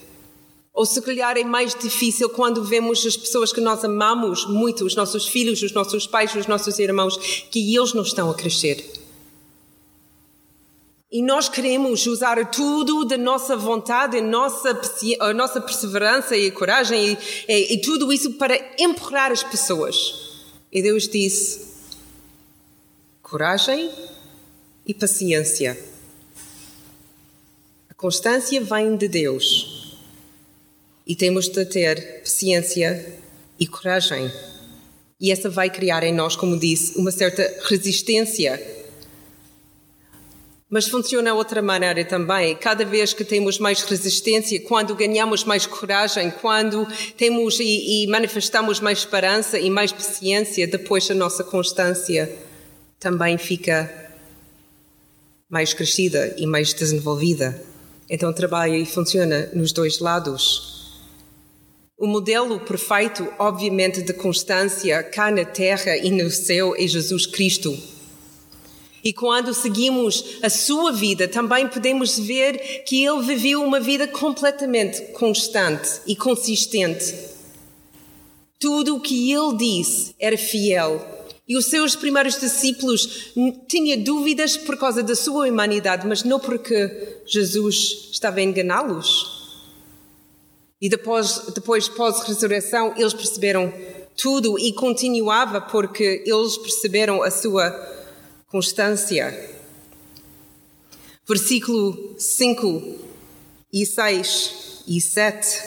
ou 0.81 0.87
se 0.87 1.03
calhar 1.03 1.37
é 1.37 1.45
mais 1.45 1.75
difícil 1.75 2.31
quando 2.31 2.65
vemos 2.65 3.05
as 3.05 3.15
pessoas 3.15 3.53
que 3.53 3.61
nós 3.61 3.85
amamos 3.85 4.47
muito, 4.47 4.87
os 4.87 4.95
nossos 4.95 5.29
filhos, 5.29 5.63
os 5.63 5.73
nossos 5.73 6.07
pais, 6.07 6.35
os 6.35 6.47
nossos 6.47 6.79
irmãos, 6.79 7.19
que 7.51 7.77
eles 7.77 7.93
não 7.93 8.03
estão 8.03 8.31
a 8.31 8.35
crescer. 8.35 8.91
E 11.13 11.21
nós 11.21 11.51
queremos 11.51 12.07
usar 12.07 12.51
tudo 12.51 13.05
da 13.05 13.19
nossa 13.19 13.59
vontade, 13.59 14.17
a 14.17 14.23
nossa, 14.23 14.81
a 15.21 15.35
nossa 15.35 15.61
perseverança 15.61 16.35
e 16.35 16.51
coragem 16.51 17.11
e, 17.13 17.19
e, 17.47 17.75
e 17.75 17.81
tudo 17.83 18.11
isso 18.11 18.33
para 18.39 18.59
empurrar 18.79 19.31
as 19.31 19.43
pessoas. 19.43 20.41
E 20.73 20.81
Deus 20.81 21.07
disse: 21.07 21.75
coragem 23.21 23.91
e 24.87 24.95
paciência. 24.95 25.79
A 27.91 27.93
constância 27.93 28.59
vem 28.63 28.97
de 28.97 29.09
Deus. 29.09 29.80
E 31.11 31.17
temos 31.17 31.49
de 31.49 31.64
ter 31.64 32.21
paciência 32.21 33.05
e 33.59 33.67
coragem. 33.67 34.31
E 35.21 35.33
essa 35.33 35.50
vai 35.50 35.69
criar 35.69 36.05
em 36.05 36.14
nós, 36.14 36.37
como 36.37 36.57
disse, 36.57 36.97
uma 36.97 37.11
certa 37.11 37.43
resistência. 37.69 38.62
Mas 40.71 40.87
funciona 40.87 41.35
outra 41.35 41.61
maneira 41.61 42.05
também. 42.05 42.55
Cada 42.55 42.85
vez 42.85 43.12
que 43.12 43.25
temos 43.25 43.59
mais 43.59 43.83
resistência, 43.83 44.61
quando 44.61 44.95
ganhamos 44.95 45.43
mais 45.43 45.67
coragem, 45.67 46.31
quando 46.31 46.87
temos 47.17 47.59
e, 47.59 48.05
e 48.05 48.07
manifestamos 48.07 48.79
mais 48.79 49.00
esperança 49.00 49.59
e 49.59 49.69
mais 49.69 49.90
paciência, 49.90 50.64
depois 50.69 51.11
a 51.11 51.14
nossa 51.14 51.43
constância 51.43 52.33
também 53.00 53.37
fica 53.37 54.12
mais 55.49 55.75
crescida 55.75 56.37
e 56.38 56.47
mais 56.47 56.73
desenvolvida. 56.73 57.61
Então 58.09 58.33
trabalha 58.33 58.76
e 58.76 58.87
funciona 58.87 59.50
nos 59.52 59.73
dois 59.73 59.99
lados. 59.99 60.80
O 62.00 62.07
modelo 62.07 62.59
perfeito, 62.61 63.28
obviamente, 63.38 64.00
de 64.00 64.14
constância 64.14 65.02
cá 65.02 65.30
na 65.30 65.45
terra 65.45 65.99
e 65.99 66.11
no 66.11 66.30
céu 66.30 66.75
é 66.75 66.87
Jesus 66.87 67.26
Cristo. 67.26 67.78
E 69.04 69.12
quando 69.12 69.52
seguimos 69.52 70.38
a 70.40 70.49
sua 70.49 70.92
vida, 70.92 71.28
também 71.28 71.69
podemos 71.69 72.19
ver 72.19 72.85
que 72.87 73.04
ele 73.04 73.21
viveu 73.21 73.62
uma 73.62 73.78
vida 73.78 74.09
completamente 74.09 75.12
constante 75.12 76.00
e 76.07 76.16
consistente. 76.16 77.14
Tudo 78.59 78.97
o 78.97 79.00
que 79.00 79.30
ele 79.30 79.59
disse 79.59 80.14
era 80.19 80.38
fiel. 80.38 81.07
E 81.47 81.54
os 81.54 81.66
seus 81.66 81.95
primeiros 81.95 82.40
discípulos 82.40 83.30
tinham 83.69 84.02
dúvidas 84.02 84.57
por 84.57 84.78
causa 84.78 85.02
da 85.02 85.14
sua 85.14 85.47
humanidade, 85.49 86.07
mas 86.07 86.25
não 86.25 86.40
porque 86.40 87.19
Jesus 87.26 88.09
estava 88.11 88.38
a 88.38 88.42
enganá-los. 88.42 89.39
E 90.81 90.89
depois, 90.89 91.43
depois 91.55 91.89
pós-ressurreição, 91.89 92.95
eles 92.97 93.13
perceberam 93.13 93.73
tudo 94.17 94.59
e 94.59 94.73
continuava 94.73 95.61
porque 95.61 96.23
eles 96.27 96.57
perceberam 96.57 97.23
a 97.23 97.31
sua 97.31 97.71
constância. 98.49 99.51
Versículo 101.29 102.15
5 102.19 102.99
e 103.73 103.87
6 103.87 104.83
e 104.89 105.01
7. 105.01 105.63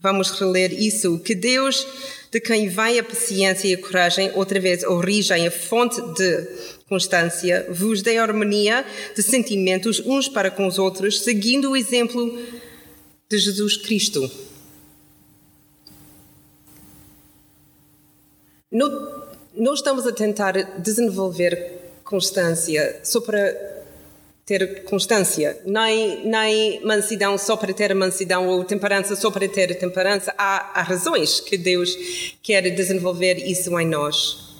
Vamos 0.00 0.30
reler 0.30 0.72
isso. 0.72 1.18
Que 1.18 1.34
Deus, 1.34 1.86
de 2.30 2.40
quem 2.40 2.68
vem 2.68 2.98
a 2.98 3.04
paciência 3.04 3.68
e 3.68 3.74
a 3.74 3.78
coragem, 3.78 4.32
outra 4.34 4.58
vez 4.58 4.82
a 4.82 4.90
origem, 4.90 5.46
a 5.46 5.50
fonte 5.50 6.00
de 6.14 6.48
constância, 6.88 7.66
vos 7.70 8.02
dê 8.02 8.18
harmonia 8.18 8.84
de 9.14 9.22
sentimentos 9.22 10.00
uns 10.00 10.28
para 10.28 10.50
com 10.50 10.66
os 10.66 10.78
outros, 10.78 11.20
seguindo 11.20 11.70
o 11.70 11.76
exemplo 11.76 12.36
de 12.36 12.73
Jesus 13.30 13.76
Cristo. 13.76 14.30
Não, 18.70 19.24
não 19.54 19.74
estamos 19.74 20.06
a 20.06 20.12
tentar 20.12 20.52
desenvolver 20.80 21.80
constância 22.02 23.00
só 23.02 23.20
para 23.20 23.74
ter 24.44 24.84
constância, 24.84 25.58
nem, 25.64 26.26
nem 26.26 26.84
mansidão 26.84 27.38
só 27.38 27.56
para 27.56 27.72
ter 27.72 27.94
mansidão 27.94 28.46
ou 28.46 28.62
temperança 28.62 29.16
só 29.16 29.30
para 29.30 29.48
ter 29.48 29.78
temperança. 29.78 30.34
Há, 30.36 30.80
há 30.80 30.82
razões 30.82 31.40
que 31.40 31.56
Deus 31.56 31.96
quer 32.42 32.68
desenvolver 32.74 33.36
isso 33.36 33.78
em 33.78 33.86
nós. 33.86 34.54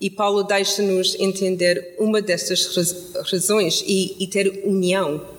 E 0.00 0.10
Paulo 0.10 0.42
deixa-nos 0.44 1.16
entender 1.18 1.96
uma 1.98 2.20
destas 2.20 3.14
razões 3.30 3.82
e, 3.86 4.14
e 4.22 4.26
ter 4.26 4.62
união 4.64 5.35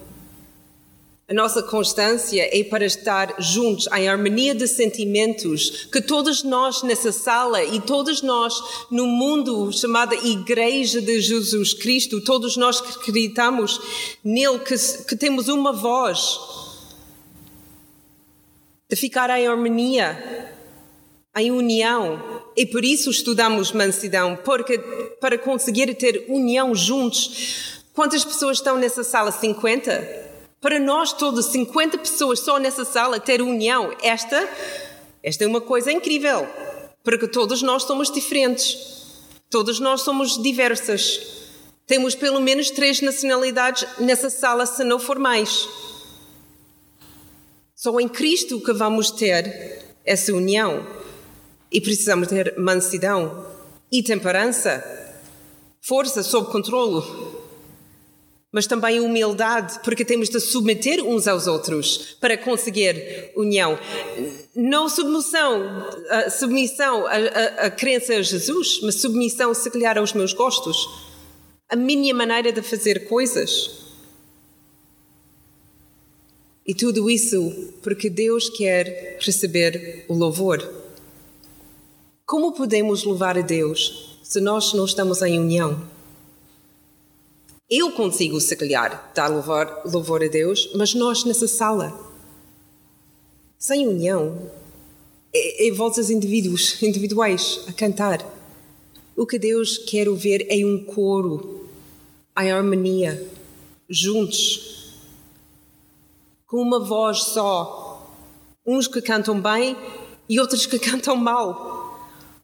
a 1.29 1.33
nossa 1.33 1.61
constância 1.61 2.41
é 2.57 2.63
para 2.63 2.85
estar 2.85 3.35
juntos 3.37 3.85
em 3.87 4.07
harmonia 4.07 4.55
de 4.55 4.65
sentimentos 4.65 5.85
que 5.91 5.99
todos 5.99 6.41
nós 6.41 6.83
nessa 6.83 7.11
sala 7.11 7.61
e 7.65 7.81
todos 7.81 8.21
nós 8.21 8.53
no 8.89 9.05
mundo 9.05 9.69
chamada 9.73 10.15
Igreja 10.15 11.01
de 11.01 11.19
Jesus 11.19 11.73
Cristo, 11.73 12.21
todos 12.21 12.55
nós 12.55 12.79
que 12.79 12.97
acreditamos 12.97 13.77
nele, 14.23 14.59
que, 14.59 14.77
que 15.05 15.17
temos 15.17 15.49
uma 15.49 15.73
voz 15.73 16.39
de 18.89 18.95
ficar 18.95 19.29
em 19.31 19.47
harmonia, 19.47 20.53
em 21.35 21.51
união. 21.51 22.41
E 22.55 22.65
por 22.65 22.85
isso 22.85 23.09
estudamos 23.09 23.73
mansidão, 23.73 24.37
porque 24.45 24.77
para 25.19 25.37
conseguir 25.37 25.93
ter 25.95 26.25
união 26.29 26.73
juntos, 26.73 27.83
quantas 27.93 28.23
pessoas 28.23 28.59
estão 28.59 28.77
nessa 28.77 29.03
sala? 29.03 29.29
50? 29.29 30.26
Para 30.67 30.81
nós 30.81 31.13
todos, 31.13 31.45
50 31.45 31.97
pessoas 31.99 32.41
só 32.41 32.59
nessa 32.59 32.83
sala 32.83 33.21
ter 33.21 33.41
união, 33.41 33.95
esta, 34.03 34.49
esta 35.23 35.45
é 35.45 35.47
uma 35.47 35.61
coisa 35.61 35.89
incrível, 35.93 36.45
porque 37.05 37.25
todos 37.25 37.61
nós 37.61 37.83
somos 37.83 38.11
diferentes, 38.11 38.77
todos 39.49 39.79
nós 39.79 40.01
somos 40.01 40.37
diversas. 40.43 41.21
Temos 41.85 42.15
pelo 42.15 42.41
menos 42.41 42.69
três 42.69 42.99
nacionalidades 42.99 43.87
nessa 43.97 44.29
sala, 44.29 44.65
se 44.65 44.83
não 44.83 44.99
for 44.99 45.17
mais. 45.17 45.69
Só 47.73 47.97
em 48.01 48.09
Cristo 48.09 48.59
que 48.59 48.73
vamos 48.73 49.09
ter 49.09 49.95
essa 50.03 50.33
união. 50.33 50.85
E 51.71 51.79
precisamos 51.79 52.27
ter 52.27 52.55
mansidão 52.57 53.45
e 53.89 54.03
temperança, 54.03 54.83
força 55.79 56.21
sob 56.23 56.51
controle 56.51 57.36
mas 58.57 58.65
também 58.65 58.99
humildade, 58.99 59.79
porque 59.83 60.03
temos 60.03 60.29
de 60.29 60.39
submeter 60.39 61.05
uns 61.05 61.27
aos 61.27 61.45
outros 61.45 62.17
para 62.19 62.35
conseguir 62.35 63.31
união. 63.35 63.77
Não 64.55 64.89
submissão, 64.89 65.85
a 66.09 66.31
submissão 66.31 67.05
a, 67.05 67.11
a, 67.11 67.65
a 67.67 67.69
crença 67.69 68.15
a 68.15 68.21
Jesus, 68.23 68.79
mas 68.81 68.95
submissão, 68.95 69.53
se 69.53 69.69
calhar, 69.69 69.95
aos 69.99 70.11
meus 70.11 70.33
gostos, 70.33 70.89
a 71.69 71.75
minha 71.75 72.15
maneira 72.15 72.51
de 72.51 72.63
fazer 72.63 73.07
coisas. 73.07 73.93
E 76.65 76.73
tudo 76.73 77.11
isso 77.11 77.75
porque 77.83 78.09
Deus 78.09 78.49
quer 78.49 79.19
receber 79.21 80.03
o 80.07 80.15
louvor. 80.15 80.67
Como 82.25 82.53
podemos 82.53 83.03
louvar 83.03 83.37
a 83.37 83.41
Deus 83.41 84.19
se 84.23 84.41
nós 84.41 84.73
não 84.73 84.85
estamos 84.85 85.21
em 85.21 85.37
união? 85.39 85.95
Eu 87.69 87.91
consigo, 87.91 88.39
se 88.39 88.55
calhar, 88.55 89.11
dar 89.13 89.27
louvor, 89.27 89.81
louvor 89.83 90.23
a 90.23 90.27
Deus, 90.27 90.69
mas 90.73 90.93
nós 90.93 91.25
nessa 91.25 91.49
sala, 91.49 91.99
sem 93.59 93.85
união, 93.85 94.49
é, 95.33 95.67
é 95.67 96.11
indivíduos, 96.11 96.79
individuais, 96.81 97.65
a 97.67 97.73
cantar. 97.73 98.25
O 99.17 99.25
que 99.25 99.37
Deus 99.37 99.77
quer 99.77 100.07
ouvir 100.07 100.47
é 100.49 100.65
um 100.65 100.81
coro, 100.85 101.67
em 102.39 102.51
harmonia, 102.51 103.29
juntos, 103.89 104.93
com 106.45 106.61
uma 106.61 106.79
voz 106.79 107.23
só. 107.23 108.15
Uns 108.65 108.87
que 108.87 109.01
cantam 109.01 109.41
bem 109.41 109.75
e 110.29 110.39
outros 110.39 110.65
que 110.65 110.79
cantam 110.79 111.17
mal. 111.17 111.99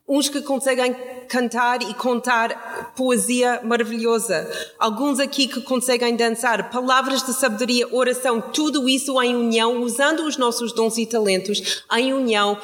Uns 0.06 0.28
que 0.28 0.42
conseguem 0.42 0.94
cantar 1.34 1.82
e 1.82 1.96
contar 1.96 2.94
poesia 2.96 3.60
maravilhosa. 3.64 4.48
Alguns 4.78 5.20
aqui 5.20 5.48
que 5.48 5.62
conseguem 5.62 6.16
dançar, 6.16 6.70
palavras 6.70 7.24
de 7.24 7.34
sabedoria, 7.34 7.92
oração, 7.92 8.40
tudo 8.40 8.88
isso 8.88 9.20
em 9.20 9.36
união, 9.36 9.82
usando 9.82 10.28
os 10.28 10.38
nossos 10.38 10.72
dons 10.74 10.96
e 11.00 11.08
talentos 11.08 11.84
em 11.92 12.14
união 12.14 12.56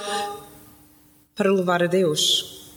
para 1.33 1.51
louvar 1.51 1.81
a 1.81 1.87
Deus. 1.87 2.69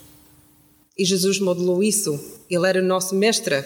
E 0.97 1.05
Jesus 1.05 1.39
modelou 1.39 1.83
isso. 1.83 2.19
Ele 2.49 2.67
era 2.67 2.81
o 2.81 2.85
nosso 2.85 3.15
mestre, 3.15 3.63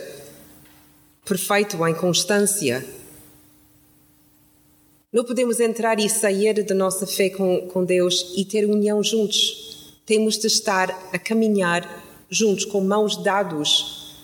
perfeito 1.24 1.86
em 1.86 1.94
constância. 1.94 2.84
Não 5.12 5.22
podemos 5.22 5.60
entrar 5.60 6.00
e 6.00 6.10
sair 6.10 6.64
da 6.64 6.74
nossa 6.74 7.06
fé 7.06 7.30
com, 7.30 7.68
com 7.68 7.84
Deus 7.84 8.32
e 8.36 8.44
ter 8.44 8.64
união 8.64 9.00
juntos. 9.00 9.94
Temos 10.04 10.36
de 10.38 10.48
estar 10.48 10.90
a 11.12 11.18
caminhar 11.20 12.05
juntos, 12.30 12.64
com 12.64 12.80
mãos 12.80 13.16
dados. 13.16 14.14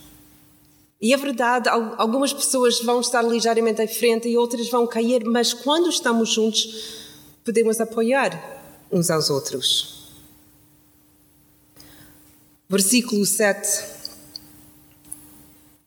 E 1.01 1.13
é 1.13 1.17
verdade, 1.17 1.69
algumas 1.69 2.33
pessoas 2.33 2.81
vão 2.81 3.01
estar 3.01 3.23
ligeiramente 3.23 3.83
à 3.83 3.89
frente 3.89 4.29
e 4.29 4.37
outras 4.37 4.69
vão 4.69 4.87
cair, 4.87 5.25
mas 5.25 5.53
quando 5.53 5.89
estamos 5.89 6.29
juntos, 6.29 7.03
podemos 7.45 7.81
apoiar 7.81 8.63
uns 8.91 9.11
aos 9.11 9.29
outros. 9.31 10.13
Versículo 12.69 13.27
7. 13.27 13.85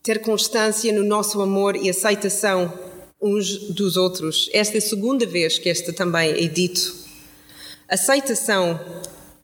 Ter 0.04 0.19
constância 0.21 0.93
no 0.93 1.04
nosso 1.04 1.41
amor 1.41 1.75
e 1.75 1.89
aceitação 1.89 2.71
uns 3.21 3.69
dos 3.69 3.97
outros. 3.97 4.49
Esta 4.54 4.75
é 4.75 4.78
a 4.78 4.82
segunda 4.82 5.25
vez 5.25 5.58
que 5.58 5.69
esta 5.69 5.91
também 5.91 6.32
é 6.32 6.47
dito. 6.47 6.93
Aceitação, 7.88 8.80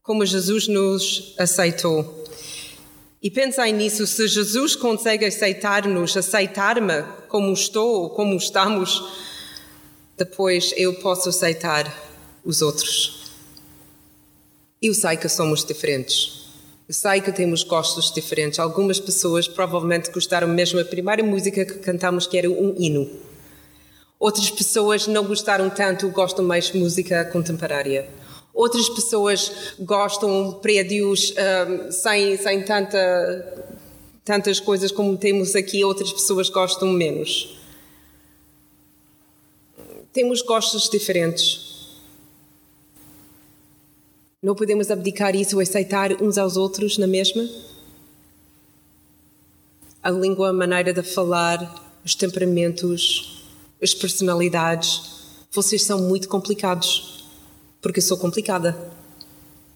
como 0.03 0.25
Jesus 0.25 0.67
nos 0.67 1.33
aceitou. 1.37 2.20
E 3.21 3.29
pensem 3.29 3.71
nisso, 3.71 4.07
se 4.07 4.27
Jesus 4.27 4.75
consegue 4.75 5.25
aceitar-nos, 5.25 6.17
aceitar-me 6.17 7.03
como 7.27 7.53
estou, 7.53 8.09
como 8.09 8.35
estamos, 8.35 9.03
depois 10.17 10.73
eu 10.75 10.95
posso 10.95 11.29
aceitar 11.29 11.85
os 12.43 12.63
outros. 12.63 13.31
Eu 14.81 14.95
sei 14.95 15.17
que 15.17 15.29
somos 15.29 15.63
diferentes. 15.63 16.47
Eu 16.87 16.95
sei 16.95 17.21
que 17.21 17.31
temos 17.31 17.63
gostos 17.63 18.11
diferentes. 18.11 18.57
Algumas 18.57 18.99
pessoas 18.99 19.47
provavelmente 19.47 20.09
gostaram 20.09 20.47
mesmo 20.47 20.79
da 20.79 20.89
primeira 20.89 21.23
música 21.23 21.63
que 21.63 21.75
cantamos, 21.75 22.25
que 22.25 22.39
era 22.39 22.49
um 22.49 22.73
hino. 22.75 23.07
Outras 24.19 24.49
pessoas 24.49 25.05
não 25.05 25.25
gostaram 25.25 25.69
tanto, 25.69 26.09
gostam 26.09 26.43
mais 26.43 26.71
de 26.71 26.79
música 26.79 27.23
contemporânea. 27.25 28.09
Outras 28.53 28.89
pessoas 28.89 29.75
gostam 29.79 30.49
de 30.49 30.55
prédios 30.59 31.31
um, 31.31 31.91
sem, 31.91 32.37
sem 32.37 32.63
tanta, 32.63 33.77
tantas 34.25 34.59
coisas 34.59 34.91
como 34.91 35.17
temos 35.17 35.55
aqui, 35.55 35.83
outras 35.83 36.11
pessoas 36.11 36.49
gostam 36.49 36.89
menos. 36.89 37.57
Temos 40.11 40.41
gostos 40.41 40.89
diferentes. 40.89 41.71
Não 44.43 44.55
podemos 44.55 44.91
abdicar 44.91 45.35
isso 45.35 45.59
aceitar 45.59 46.21
uns 46.21 46.37
aos 46.37 46.57
outros 46.57 46.97
na 46.97 47.07
mesma? 47.07 47.47
A 50.03 50.09
língua, 50.09 50.49
a 50.49 50.53
maneira 50.53 50.91
de 50.91 51.03
falar, 51.03 51.99
os 52.03 52.15
temperamentos, 52.15 53.45
as 53.81 53.93
personalidades, 53.93 55.01
vocês 55.51 55.83
são 55.83 56.01
muito 56.01 56.27
complicados. 56.27 57.20
Porque 57.81 57.99
eu 57.99 58.03
sou 58.03 58.17
complicada. 58.17 58.91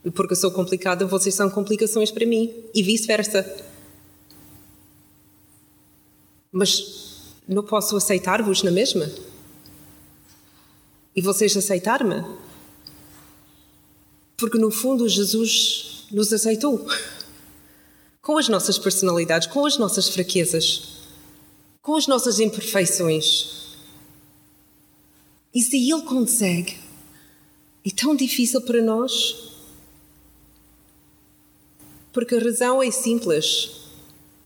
E 0.03 0.11
porque 0.11 0.33
eu 0.33 0.37
sou 0.37 0.51
complicada, 0.51 1.05
vocês 1.05 1.33
são 1.33 1.49
complicações 1.49 2.11
para 2.11 2.25
mim. 2.25 2.53
E 2.73 2.83
vice-versa. 2.83 3.43
Mas 6.51 7.33
não 7.47 7.63
posso 7.63 7.97
aceitar-vos 7.97 8.63
na 8.63 8.71
mesma? 8.71 9.11
E 11.15 11.21
vocês 11.21 11.57
aceitar-me? 11.57 12.23
Porque 14.37 14.57
no 14.57 14.69
fundo 14.69 15.07
Jesus 15.07 16.07
nos 16.11 16.31
aceitou. 16.31 16.85
Com 18.21 18.37
as 18.37 18.47
nossas 18.49 18.77
personalidades, 18.77 19.47
com 19.47 19.65
as 19.65 19.77
nossas 19.77 20.09
fraquezas, 20.09 21.03
com 21.81 21.95
as 21.95 22.07
nossas 22.07 22.39
imperfeições. 22.39 23.77
E 25.53 25.61
se 25.61 25.77
Ele 25.77 26.01
consegue, 26.01 26.77
é 27.85 27.89
tão 27.91 28.15
difícil 28.15 28.61
para 28.61 28.81
nós? 28.81 29.53
Porque 32.11 32.35
a 32.35 32.39
razão 32.39 32.81
é 32.81 32.89
simples. 32.89 33.71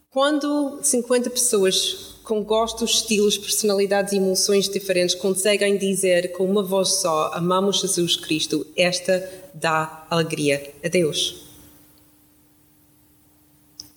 Quando 0.10 0.80
50 0.82 1.30
pessoas 1.30 2.15
com 2.23 2.43
gostos, 2.43 2.95
estilos, 2.95 3.38
personalidades 3.38 4.12
e 4.12 4.17
emoções 4.17 4.67
diferentes 4.67 5.15
conseguem 5.15 5.78
dizer 5.78 6.32
com 6.34 6.45
uma 6.45 6.63
voz 6.63 6.89
só: 6.95 7.32
Amamos 7.34 7.80
Jesus 7.80 8.15
Cristo, 8.15 8.65
esta 8.75 9.28
dá 9.54 10.06
alegria 10.10 10.73
a 10.84 10.88
Deus. 10.88 11.47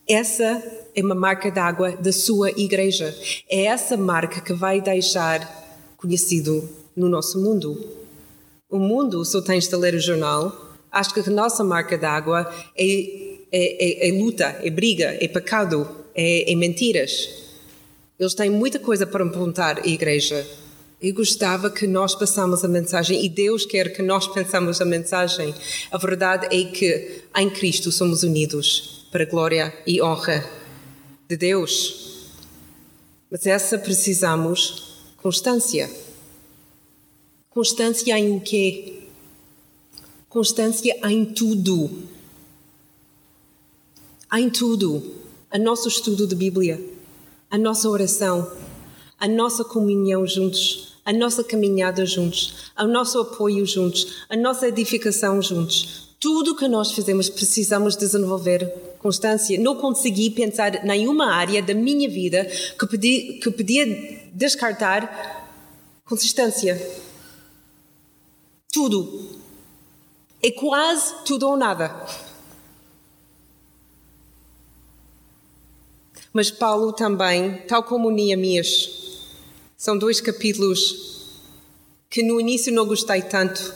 Essa 0.08 0.62
é 0.94 1.02
uma 1.02 1.14
marca 1.14 1.50
d'água 1.50 1.92
da 1.92 2.12
sua 2.12 2.50
igreja. 2.50 3.16
É 3.48 3.64
essa 3.64 3.96
marca 3.96 4.40
que 4.40 4.52
vai 4.52 4.80
deixar 4.80 5.40
conhecido 5.96 6.68
no 6.94 7.08
nosso 7.08 7.40
mundo. 7.40 8.01
O 8.72 8.78
mundo, 8.78 9.22
se 9.22 9.38
tens 9.42 9.68
de 9.68 9.76
ler 9.76 9.94
o 9.94 10.00
jornal, 10.00 10.72
acha 10.90 11.12
que 11.12 11.20
a 11.20 11.30
nossa 11.30 11.62
marca 11.62 11.98
d'água 11.98 12.50
é, 12.74 12.84
é, 13.52 14.06
é, 14.06 14.08
é, 14.08 14.12
luta, 14.18 14.46
é 14.62 14.70
briga, 14.70 15.14
é 15.20 15.28
pecado, 15.28 15.86
é, 16.14 16.50
é 16.50 16.56
mentiras. 16.56 17.28
Eles 18.18 18.32
têm 18.32 18.48
muita 18.48 18.78
coisa 18.78 19.06
para 19.06 19.22
apontar 19.26 19.80
à 19.80 19.86
igreja. 19.86 20.46
Eu 21.02 21.12
gostava 21.12 21.68
que 21.68 21.86
nós 21.86 22.14
passamos 22.14 22.64
a 22.64 22.68
mensagem 22.68 23.22
e 23.22 23.28
Deus 23.28 23.66
quer 23.66 23.92
que 23.92 24.00
nós 24.00 24.26
pensamos 24.26 24.80
a 24.80 24.86
mensagem. 24.86 25.54
A 25.90 25.98
verdade 25.98 26.46
é 26.46 26.64
que 26.64 27.24
em 27.36 27.50
Cristo 27.50 27.92
somos 27.92 28.22
unidos 28.22 29.06
para 29.12 29.26
glória 29.26 29.70
e 29.86 30.00
honra 30.00 30.48
de 31.28 31.36
Deus. 31.36 32.30
Mas 33.30 33.44
essa 33.44 33.76
precisamos 33.76 35.02
constância. 35.18 35.90
Constância 37.52 38.18
em 38.18 38.34
o 38.34 38.40
quê? 38.40 39.00
Constância 40.26 40.98
em 41.04 41.26
tudo. 41.26 41.90
Em 44.32 44.48
tudo. 44.48 45.16
A 45.50 45.58
nosso 45.58 45.86
estudo 45.86 46.26
de 46.26 46.34
Bíblia, 46.34 46.82
a 47.50 47.58
nossa 47.58 47.90
oração, 47.90 48.50
a 49.20 49.28
nossa 49.28 49.62
comunhão 49.62 50.26
juntos, 50.26 50.94
a 51.04 51.12
nossa 51.12 51.44
caminhada 51.44 52.06
juntos, 52.06 52.72
o 52.78 52.86
nosso 52.86 53.20
apoio 53.20 53.66
juntos, 53.66 54.24
a 54.30 54.36
nossa 54.36 54.66
edificação 54.66 55.42
juntos. 55.42 56.16
Tudo 56.18 56.56
que 56.56 56.66
nós 56.66 56.92
fazemos 56.92 57.28
precisamos 57.28 57.96
desenvolver 57.96 58.66
constância. 58.98 59.60
Não 59.60 59.76
consegui 59.76 60.30
pensar 60.30 60.82
nenhuma 60.84 61.34
área 61.34 61.62
da 61.62 61.74
minha 61.74 62.08
vida 62.08 62.46
que 62.78 62.86
podia, 62.86 63.40
que 63.40 63.50
podia 63.50 64.30
descartar 64.32 65.50
consistência. 66.06 67.11
Tudo. 68.72 69.38
É 70.42 70.50
quase 70.50 71.14
tudo 71.24 71.46
ou 71.48 71.56
nada. 71.56 72.04
Mas 76.32 76.50
Paulo 76.50 76.92
também, 76.92 77.58
tal 77.68 77.84
como 77.84 78.10
Neemias, 78.10 79.20
são 79.76 79.98
dois 79.98 80.20
capítulos 80.20 81.28
que 82.08 82.22
no 82.22 82.40
início 82.40 82.72
não 82.72 82.86
gostei 82.86 83.20
tanto, 83.20 83.74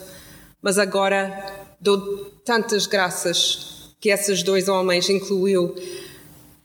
mas 0.63 0.79
agora 0.79 1.69
dou 1.79 2.25
tantas 2.45 2.87
graças 2.87 3.95
que 4.01 4.09
esses 4.09 4.43
dois 4.43 4.69
homens 4.69 5.11
incluiu 5.11 5.75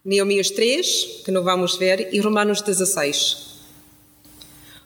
Neemias 0.04 0.50
3, 0.50 1.24
que 1.26 1.32
não 1.32 1.44
vamos 1.44 1.76
ver, 1.76 2.14
e 2.14 2.20
Romanos 2.20 2.62
16. 2.62 3.51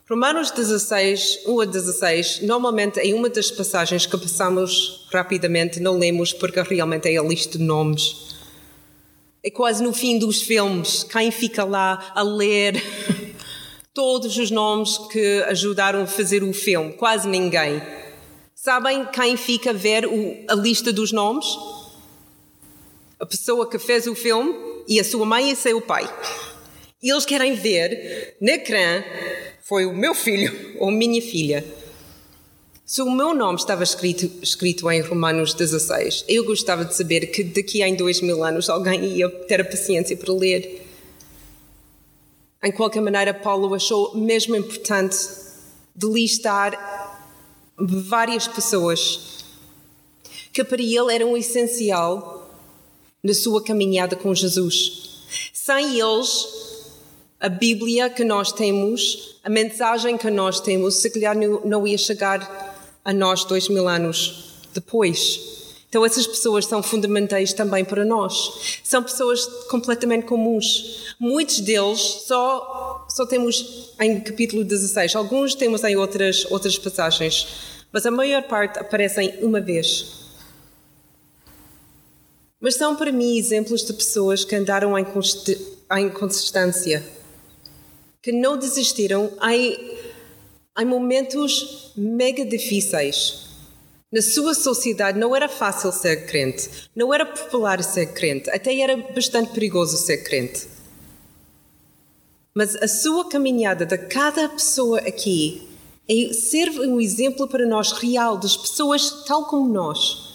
Romanos 0.07 0.51
16, 0.51 1.47
1 1.47 1.61
a 1.61 1.65
16, 1.65 2.41
normalmente 2.41 2.99
é 2.99 3.15
uma 3.15 3.27
das 3.27 3.49
passagens 3.49 4.05
que 4.05 4.15
passamos 4.15 5.07
rapidamente, 5.11 5.79
não 5.79 5.97
lemos 5.97 6.31
porque 6.31 6.61
realmente 6.61 7.09
é 7.09 7.17
a 7.17 7.23
lista 7.23 7.57
de 7.57 7.63
nomes. 7.63 8.35
É 9.43 9.49
quase 9.49 9.83
no 9.83 9.91
fim 9.91 10.19
dos 10.19 10.43
filmes, 10.43 11.03
quem 11.03 11.31
fica 11.31 11.63
lá 11.63 12.11
a 12.13 12.21
ler 12.21 12.75
todos 13.95 14.37
os 14.37 14.51
nomes 14.51 14.99
que 15.11 15.43
ajudaram 15.47 16.03
a 16.03 16.07
fazer 16.07 16.43
o 16.43 16.53
filme? 16.53 16.93
Quase 16.93 17.27
ninguém. 17.27 17.81
Sabem 18.53 19.05
quem 19.05 19.35
fica 19.35 19.71
a 19.71 19.73
ver 19.73 20.05
o, 20.05 20.37
a 20.47 20.53
lista 20.53 20.93
dos 20.93 21.11
nomes? 21.11 21.47
A 23.19 23.25
pessoa 23.25 23.67
que 23.67 23.79
fez 23.79 24.05
o 24.05 24.13
filme 24.13 24.53
e 24.87 24.99
a 24.99 25.03
sua 25.03 25.25
mãe 25.25 25.49
e 25.49 25.55
seu 25.55 25.81
pai. 25.81 26.07
Eles 27.01 27.25
querem 27.25 27.55
ver 27.55 28.37
na 28.39 28.51
ecrã 28.51 29.03
foi 29.65 29.83
o 29.87 29.95
meu 29.95 30.13
filho 30.13 30.75
ou 30.79 30.91
minha 30.91 31.19
filha. 31.19 31.65
Se 32.85 33.01
o 33.01 33.09
meu 33.09 33.33
nome 33.33 33.57
estava 33.57 33.81
escrito, 33.81 34.31
escrito 34.43 34.89
em 34.91 35.01
Romanos 35.01 35.55
16, 35.55 36.25
eu 36.27 36.45
gostava 36.45 36.85
de 36.85 36.95
saber 36.95 37.25
que 37.31 37.43
daqui 37.43 37.81
a 37.81 37.91
dois 37.95 38.21
mil 38.21 38.43
anos 38.43 38.69
alguém 38.69 39.03
ia 39.17 39.27
ter 39.27 39.61
a 39.61 39.65
paciência 39.65 40.15
para 40.15 40.31
ler. 40.31 40.85
Em 42.63 42.71
qualquer 42.71 43.01
maneira, 43.01 43.33
Paulo 43.33 43.73
achou 43.73 44.15
mesmo 44.15 44.55
importante 44.55 45.17
de 45.95 46.07
listar 46.07 47.25
várias 47.75 48.47
pessoas 48.47 49.45
que 50.53 50.63
para 50.63 50.81
ele 50.81 51.11
eram 51.11 51.35
essencial 51.35 52.55
na 53.23 53.33
sua 53.33 53.63
caminhada 53.63 54.15
com 54.15 54.33
Jesus. 54.35 55.25
Sem 55.51 55.99
eles, 55.99 56.74
a 57.45 57.49
Bíblia 57.49 58.09
que 58.09 58.23
nós 58.23 58.51
temos, 58.51 59.37
a 59.43 59.49
mensagem 59.51 60.17
que 60.17 60.31
nós 60.31 60.59
temos, 60.59 60.95
se 60.95 61.11
calhar 61.11 61.35
não 61.63 61.87
ia 61.87 61.95
chegar 61.95 62.75
a 63.05 63.13
nós 63.13 63.45
dois 63.45 63.69
mil 63.69 63.87
anos 63.87 64.63
depois. 64.73 65.77
Então, 65.87 66.03
essas 66.03 66.25
pessoas 66.25 66.65
são 66.65 66.81
fundamentais 66.81 67.53
também 67.53 67.85
para 67.85 68.03
nós. 68.03 68.79
São 68.83 69.03
pessoas 69.03 69.45
completamente 69.69 70.25
comuns. 70.25 71.13
Muitos 71.19 71.59
deles 71.59 71.99
só, 72.25 73.05
só 73.07 73.27
temos 73.27 73.93
em 74.01 74.19
capítulo 74.21 74.63
16, 74.63 75.15
alguns 75.15 75.53
temos 75.53 75.83
em 75.83 75.95
outras, 75.95 76.47
outras 76.49 76.79
passagens, 76.79 77.47
mas 77.91 78.07
a 78.07 78.11
maior 78.11 78.41
parte 78.41 78.79
aparecem 78.79 79.35
uma 79.43 79.61
vez. 79.61 80.25
Mas 82.59 82.73
são 82.73 82.95
para 82.95 83.11
mim 83.11 83.37
exemplos 83.37 83.85
de 83.85 83.93
pessoas 83.93 84.43
que 84.43 84.55
andaram 84.55 84.97
em, 84.97 86.09
consistência 86.09 87.03
que 88.25 88.31
não 88.31 88.57
desistiram 88.57 89.31
em, 89.51 89.77
em 90.79 90.85
momentos 90.85 91.91
mega 91.95 92.43
difíceis. 92.43 93.45
Na 94.11 94.19
sua 94.19 94.55
sociedade 94.55 95.19
não 95.19 95.35
era 95.35 95.47
fácil 95.47 95.91
ser 95.91 96.25
crente, 96.25 96.89
não 96.95 97.13
era 97.13 97.23
popular 97.23 97.83
ser 97.83 98.13
crente, 98.13 98.49
até 98.49 98.75
era 98.79 98.97
bastante 98.97 99.53
perigoso 99.53 99.95
ser 99.95 100.23
crente. 100.23 100.67
Mas 102.51 102.75
a 102.77 102.87
sua 102.87 103.29
caminhada 103.29 103.85
de 103.85 103.95
cada 103.95 104.49
pessoa 104.49 104.97
aqui 105.01 105.67
é, 106.09 106.33
serve 106.33 106.79
um 106.79 106.99
exemplo 106.99 107.47
para 107.47 107.67
nós 107.67 107.91
real 107.91 108.39
das 108.39 108.57
pessoas 108.57 109.23
tal 109.25 109.45
como 109.45 109.71
nós 109.71 110.33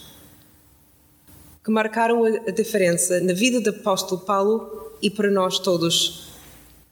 que 1.64 1.72
marcaram 1.72 2.24
a 2.24 2.52
diferença 2.52 3.20
na 3.20 3.32
vida 3.32 3.60
do 3.60 3.70
apóstolo 3.70 4.20
Paulo 4.20 4.92
e 5.02 5.10
para 5.10 5.28
nós 5.28 5.58
todos 5.58 6.29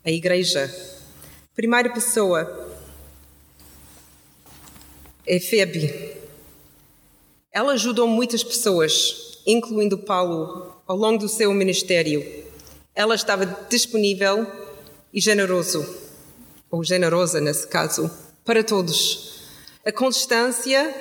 a 0.09 0.11
igreja. 0.11 0.75
Primeira 1.55 1.93
pessoa 1.93 2.67
é 5.27 5.39
Febe. 5.39 6.17
Ela 7.53 7.75
ajudou 7.75 8.09
muitas 8.09 8.43
pessoas, 8.43 9.43
incluindo 9.47 9.99
Paulo, 9.99 10.81
ao 10.87 10.97
longo 10.97 11.19
do 11.19 11.29
seu 11.29 11.53
ministério. 11.53 12.25
Ela 12.95 13.15
estava 13.15 13.45
disponível 13.69 14.47
e 15.13 15.21
generoso, 15.21 15.87
ou 16.71 16.83
generosa 16.83 17.39
nesse 17.39 17.67
caso, 17.67 18.11
para 18.47 18.65
todos. 18.65 19.43
A 19.85 19.93
constância 19.93 20.95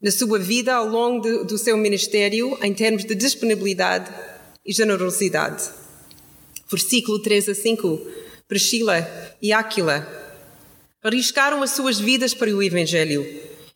na 0.00 0.10
sua 0.10 0.38
vida 0.38 0.74
ao 0.74 0.86
longo 0.86 1.44
do 1.44 1.58
seu 1.58 1.76
ministério 1.76 2.58
em 2.62 2.72
termos 2.72 3.04
de 3.04 3.14
disponibilidade 3.14 4.10
e 4.64 4.72
generosidade. 4.72 5.83
Versículo 6.70 7.20
3 7.20 7.48
a 7.48 7.54
5. 7.54 8.00
Priscila 8.46 9.08
e 9.40 9.52
Áquila 9.52 10.06
arriscaram 11.02 11.62
as 11.62 11.72
suas 11.72 12.00
vidas 12.00 12.32
para 12.32 12.50
o 12.50 12.62
Evangelho. 12.62 13.24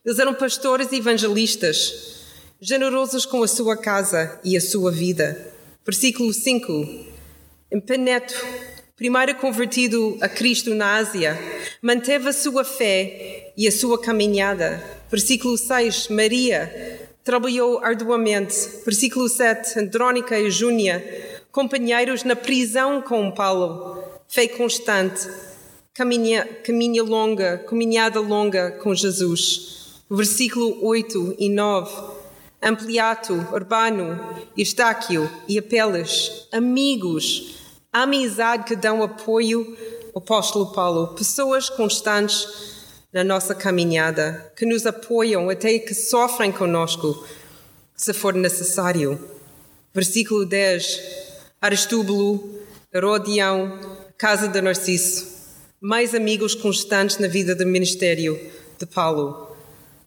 Eles 0.04 0.18
eram 0.18 0.32
pastores 0.32 0.90
e 0.92 0.96
evangelistas, 0.96 2.24
generosos 2.58 3.26
com 3.26 3.42
a 3.42 3.48
sua 3.48 3.76
casa 3.76 4.40
e 4.42 4.56
a 4.56 4.60
sua 4.60 4.90
vida. 4.90 5.52
Versículo 5.84 6.32
5. 6.32 7.06
Empeneto, 7.70 8.34
primeiro 8.96 9.34
convertido 9.34 10.16
a 10.22 10.28
Cristo 10.28 10.74
na 10.74 10.96
Ásia, 10.96 11.38
manteve 11.82 12.30
a 12.30 12.32
sua 12.32 12.64
fé 12.64 13.52
e 13.54 13.68
a 13.68 13.72
sua 13.72 14.00
caminhada. 14.00 14.82
Versículo 15.10 15.58
6. 15.58 16.08
Maria 16.08 17.08
trabalhou 17.22 17.78
arduamente. 17.84 18.56
Versículo 18.86 19.28
7. 19.28 19.78
Andrónica 19.78 20.38
e 20.38 20.50
Júnia, 20.50 21.37
companheiros 21.58 22.22
na 22.22 22.36
prisão 22.36 23.02
com 23.02 23.32
Paulo. 23.32 24.00
Fé 24.28 24.46
constante, 24.46 25.28
caminha, 25.92 26.44
caminha 26.64 27.02
longa, 27.02 27.58
caminhada 27.58 28.20
longa 28.20 28.70
com 28.70 28.94
Jesus. 28.94 30.04
Versículo 30.08 30.78
8 30.86 31.34
e 31.36 31.48
9. 31.48 32.12
Ampliato, 32.62 33.34
Urbano, 33.52 34.20
Estáquio 34.56 35.28
e 35.48 35.58
Apeles, 35.58 36.46
amigos, 36.52 37.56
amizade 37.92 38.62
que 38.62 38.76
dão 38.76 39.02
apoio 39.02 39.76
ao 40.14 40.22
apóstolo 40.22 40.72
Paulo, 40.72 41.08
pessoas 41.08 41.68
constantes 41.68 42.46
na 43.12 43.24
nossa 43.24 43.52
caminhada, 43.52 44.52
que 44.56 44.64
nos 44.64 44.86
apoiam 44.86 45.50
até 45.50 45.76
que 45.80 45.92
sofrem 45.92 46.52
conosco, 46.52 47.26
se 47.96 48.12
for 48.12 48.32
necessário. 48.32 49.18
Versículo 49.92 50.46
10. 50.46 51.26
Aristúbulo, 51.60 52.54
Herodião, 52.94 53.80
Casa 54.16 54.46
de 54.46 54.60
Narciso, 54.60 55.26
mais 55.80 56.14
amigos 56.14 56.54
constantes 56.54 57.18
na 57.18 57.26
vida 57.26 57.52
do 57.52 57.66
ministério 57.66 58.38
de 58.78 58.86
Paulo. 58.86 59.56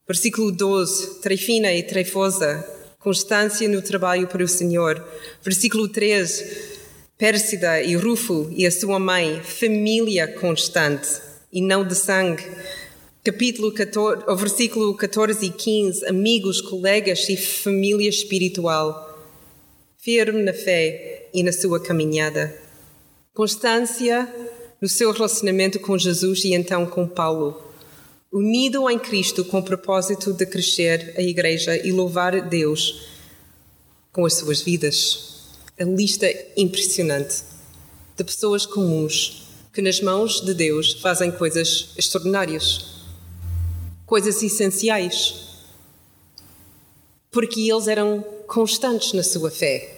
Versículo 0.07 0.49
12, 0.49 1.19
Trefina 1.19 1.73
e 1.73 1.83
Trefosa, 1.83 2.65
constância 2.99 3.67
no 3.67 3.81
trabalho 3.81 4.27
para 4.27 4.41
o 4.41 4.47
Senhor. 4.47 5.05
Versículo 5.43 5.89
13, 5.89 6.69
Pérsida 7.17 7.81
e 7.81 7.97
Rufo 7.97 8.47
e 8.55 8.65
a 8.65 8.71
sua 8.71 8.97
mãe, 8.97 9.41
família 9.43 10.29
constante 10.29 11.19
e 11.51 11.61
não 11.61 11.85
de 11.85 11.95
sangue. 11.95 12.45
Capítulo 13.25 13.73
14, 13.73 14.23
o 14.25 14.35
versículo 14.37 14.95
14 14.95 15.45
e 15.45 15.49
15, 15.49 16.05
amigos, 16.05 16.61
colegas 16.61 17.27
e 17.27 17.35
família 17.35 18.07
espiritual. 18.07 19.10
Firme 20.03 20.41
na 20.41 20.51
fé 20.51 21.29
e 21.31 21.43
na 21.43 21.51
sua 21.51 21.79
caminhada. 21.79 22.59
Constância 23.35 24.27
no 24.81 24.89
seu 24.89 25.11
relacionamento 25.11 25.79
com 25.79 25.95
Jesus 25.95 26.43
e 26.43 26.55
então 26.55 26.87
com 26.87 27.07
Paulo 27.07 27.71
unido 28.33 28.89
em 28.89 28.97
Cristo 28.97 29.45
com 29.45 29.59
o 29.59 29.63
propósito 29.63 30.33
de 30.33 30.43
crescer 30.47 31.13
a 31.15 31.21
Igreja 31.21 31.77
e 31.77 31.91
louvar 31.91 32.49
Deus 32.49 33.09
com 34.11 34.25
as 34.25 34.33
suas 34.33 34.63
vidas. 34.63 35.51
A 35.79 35.83
lista 35.83 36.25
impressionante 36.57 37.43
de 38.17 38.23
pessoas 38.23 38.65
comuns 38.65 39.49
que, 39.71 39.83
nas 39.83 40.01
mãos 40.01 40.41
de 40.41 40.55
Deus, 40.55 40.93
fazem 40.93 41.31
coisas 41.31 41.93
extraordinárias, 41.95 43.05
coisas 44.07 44.41
essenciais, 44.41 45.35
porque 47.29 47.69
eles 47.69 47.87
eram 47.87 48.40
constantes 48.51 49.13
na 49.13 49.23
sua 49.23 49.49
fé. 49.49 49.97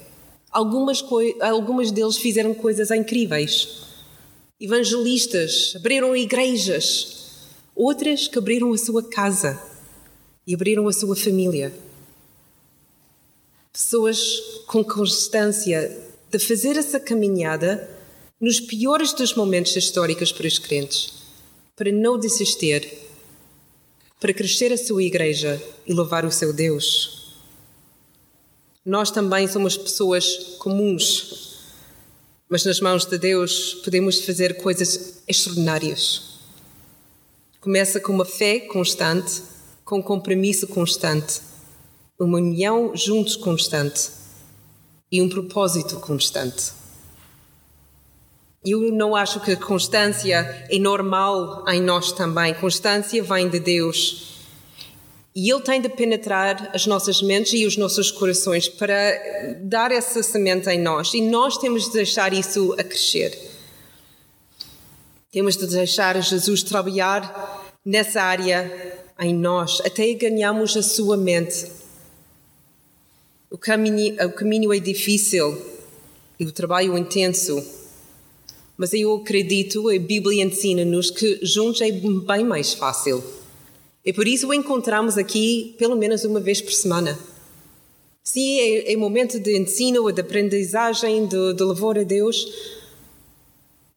Algumas, 0.52 1.04
algumas 1.42 1.92
deles 1.92 2.18
fizeram 2.18 2.54
coisas 2.54 2.92
incríveis. 2.92 3.82
Evangelistas, 4.60 5.74
abriram 5.76 6.16
igrejas, 6.16 7.24
Outras 7.76 8.28
que 8.28 8.38
abriram 8.38 8.72
a 8.72 8.78
sua 8.78 9.02
casa 9.02 9.60
e 10.46 10.54
abriram 10.54 10.88
a 10.88 10.94
sua 10.94 11.16
família. 11.16 11.74
Pessoas 13.72 14.40
com 14.68 14.84
constância 14.84 15.90
de 16.30 16.38
fazer 16.38 16.78
essa 16.78 17.00
caminhada 17.00 17.90
nos 18.40 18.60
piores 18.60 19.12
dos 19.14 19.34
momentos 19.34 19.76
históricos 19.76 20.32
para 20.32 20.46
os 20.46 20.60
crentes, 20.60 21.14
para 21.76 21.92
não 21.92 22.20
desistir, 22.20 22.88
para 24.20 24.34
crescer 24.34 24.72
a 24.72 24.78
sua 24.78 25.02
igreja 25.02 25.60
e 25.88 25.94
louvar 25.94 26.26
o 26.26 26.32
seu 26.32 26.54
Deus. 26.54 27.23
Nós 28.86 29.10
também 29.10 29.48
somos 29.48 29.78
pessoas 29.78 30.58
comuns, 30.60 31.58
mas 32.50 32.66
nas 32.66 32.82
mãos 32.82 33.06
de 33.06 33.18
Deus 33.18 33.76
podemos 33.76 34.26
fazer 34.26 34.58
coisas 34.58 35.24
extraordinárias. 35.26 36.40
Começa 37.62 38.02
com 38.02 38.12
uma 38.12 38.26
fé 38.26 38.60
constante, 38.60 39.42
com 39.86 40.00
um 40.00 40.02
compromisso 40.02 40.68
constante, 40.68 41.40
uma 42.20 42.38
união 42.38 42.94
juntos 42.94 43.38
constante 43.38 44.10
e 45.10 45.22
um 45.22 45.30
propósito 45.30 46.02
constante. 46.02 46.74
Eu 48.66 48.92
não 48.92 49.16
acho 49.16 49.40
que 49.40 49.52
a 49.54 49.58
constância 49.58 50.68
é 50.70 50.78
normal 50.78 51.64
em 51.70 51.82
nós 51.82 52.12
também. 52.12 52.54
Constância 52.54 53.24
vem 53.24 53.48
de 53.48 53.60
Deus. 53.60 54.33
E 55.36 55.52
Ele 55.52 55.62
tem 55.62 55.82
de 55.82 55.90
penetrar 55.90 56.70
as 56.74 56.86
nossas 56.86 57.22
mentes 57.22 57.54
e 57.54 57.66
os 57.66 57.76
nossos 57.76 58.12
corações 58.12 58.70
para 58.70 59.58
dar 59.62 59.92
essa 59.92 60.22
semente 60.22 60.70
em 60.70 60.80
nós. 60.80 61.14
E 61.14 61.22
nós 61.22 61.58
temos 61.58 61.86
de 61.86 61.94
deixar 61.94 62.34
isso 62.34 62.74
a 62.74 62.84
crescer. 62.84 63.38
Temos 65.32 65.58
de 65.58 65.66
deixar 65.66 66.22
Jesus 66.22 66.62
trabalhar 66.62 67.64
nessa 67.84 68.22
área 68.22 69.02
em 69.20 69.34
nós, 69.34 69.82
até 69.82 70.14
ganharmos 70.14 70.78
a 70.78 70.84
sua 70.84 71.18
mente. 71.18 71.66
O 73.50 73.58
caminho, 73.58 74.16
o 74.26 74.32
caminho 74.32 74.74
é 74.74 74.80
difícil 74.80 75.60
e 76.40 76.46
o 76.46 76.52
trabalho 76.52 76.96
é 76.96 77.00
intenso, 77.00 77.64
mas 78.78 78.94
eu 78.94 79.14
acredito, 79.16 79.90
a 79.90 80.00
Bíblia 80.00 80.44
ensina-nos 80.44 81.12
que 81.12 81.40
juntos 81.44 81.82
é 81.82 81.92
bem 81.92 82.44
mais 82.44 82.74
fácil. 82.74 83.24
E 84.06 84.12
por 84.12 84.28
isso 84.28 84.48
o 84.48 84.54
encontramos 84.54 85.18
aqui 85.18 85.76
pelo 85.78 85.96
menos 85.96 86.26
uma 86.26 86.40
vez 86.40 86.62
por 86.62 86.74
semana. 86.74 87.18
Sim, 88.24 88.60
é, 88.60 88.94
é 88.94 88.98
momento 88.98 89.40
de 89.40 89.58
ensino, 89.58 90.12
de 90.12 90.22
aprendizagem, 90.22 91.26
de, 91.26 91.54
de 91.54 91.64
louvor 91.64 91.98
a 91.98 92.04
Deus, 92.04 92.46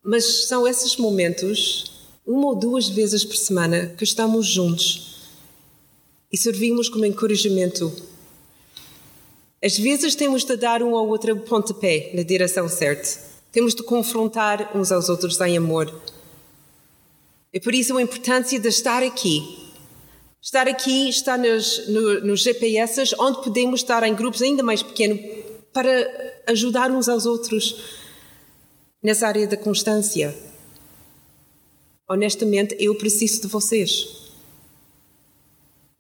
mas 0.03 0.47
são 0.47 0.66
esses 0.66 0.97
momentos, 0.97 1.92
uma 2.25 2.49
ou 2.49 2.55
duas 2.55 2.88
vezes 2.88 3.25
por 3.25 3.37
semana, 3.37 3.95
que 3.97 4.05
estamos 4.05 4.47
juntos 4.47 5.16
e 6.33 6.37
servimos 6.37 6.88
como 6.88 7.07
encorajamento. 7.07 7.92
Às 9.62 9.79
vezes 9.79 10.14
temos 10.14 10.45
de 10.45 10.57
dar 10.57 10.83
um 10.83 10.97
ao 10.97 11.09
outro 11.09 11.37
pontapé 11.38 12.11
na 12.14 12.23
direção 12.23 12.69
certa. 12.69 13.09
Temos 13.51 13.75
de 13.75 13.83
confrontar 13.83 14.77
uns 14.77 14.92
aos 14.92 15.09
outros 15.09 15.40
em 15.40 15.57
amor. 15.57 15.92
É 17.53 17.59
por 17.59 17.75
isso 17.75 17.97
a 17.97 18.03
importância 18.03 18.61
de 18.61 18.69
estar 18.69 19.03
aqui. 19.03 19.65
Estar 20.47 20.69
aqui 20.69 21.09
está 21.09 21.37
nos, 21.37 21.89
no, 21.89 22.21
nos 22.21 22.41
GPS, 22.41 23.17
onde 23.19 23.43
podemos 23.43 23.81
estar 23.81 24.05
em 24.05 24.15
grupos 24.15 24.41
ainda 24.41 24.63
mais 24.63 24.81
pequenos 24.81 25.19
para 25.73 25.91
ajudar 26.47 26.89
uns 26.93 27.09
aos 27.09 27.27
outros 27.27 27.83
nessa 29.03 29.27
área 29.27 29.45
da 29.49 29.57
constância. 29.57 30.33
Honestamente, 32.09 32.77
eu 32.79 32.95
preciso 32.95 33.43
de 33.43 33.49
vocês. 33.49 34.07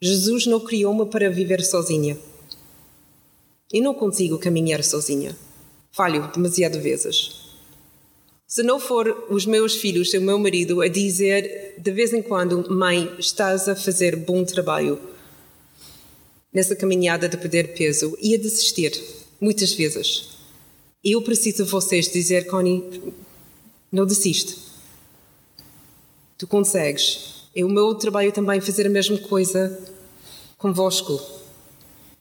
Jesus 0.00 0.46
não 0.46 0.60
criou-me 0.60 1.06
para 1.06 1.28
viver 1.28 1.64
sozinha. 1.64 2.16
E 3.72 3.80
não 3.80 3.94
consigo 3.94 4.38
caminhar 4.38 4.84
sozinha. 4.84 5.36
Falho 5.90 6.30
demasiado 6.32 6.80
vezes. 6.80 7.45
Se 8.46 8.62
não 8.62 8.78
for 8.78 9.26
os 9.28 9.44
meus 9.44 9.74
filhos 9.74 10.14
e 10.14 10.18
o 10.18 10.22
meu 10.22 10.38
marido 10.38 10.80
a 10.80 10.86
dizer 10.86 11.74
de 11.78 11.90
vez 11.90 12.12
em 12.12 12.22
quando, 12.22 12.72
mãe, 12.72 13.12
estás 13.18 13.68
a 13.68 13.74
fazer 13.74 14.14
bom 14.14 14.44
trabalho 14.44 15.00
nessa 16.52 16.76
caminhada 16.76 17.28
de 17.28 17.36
perder 17.36 17.74
peso, 17.74 18.16
e 18.22 18.34
a 18.34 18.38
desistir, 18.38 18.92
muitas 19.40 19.72
vezes. 19.72 20.28
Eu 21.04 21.20
preciso 21.22 21.64
de 21.64 21.70
vocês 21.70 22.08
dizer, 22.08 22.46
Connie, 22.46 23.12
não 23.90 24.06
desiste. 24.06 24.56
Tu 26.38 26.46
consegues. 26.46 27.48
É 27.54 27.64
o 27.64 27.68
meu 27.68 27.94
trabalho 27.96 28.32
também 28.32 28.60
fazer 28.60 28.86
a 28.86 28.90
mesma 28.90 29.18
coisa 29.18 29.78
convosco. 30.56 31.20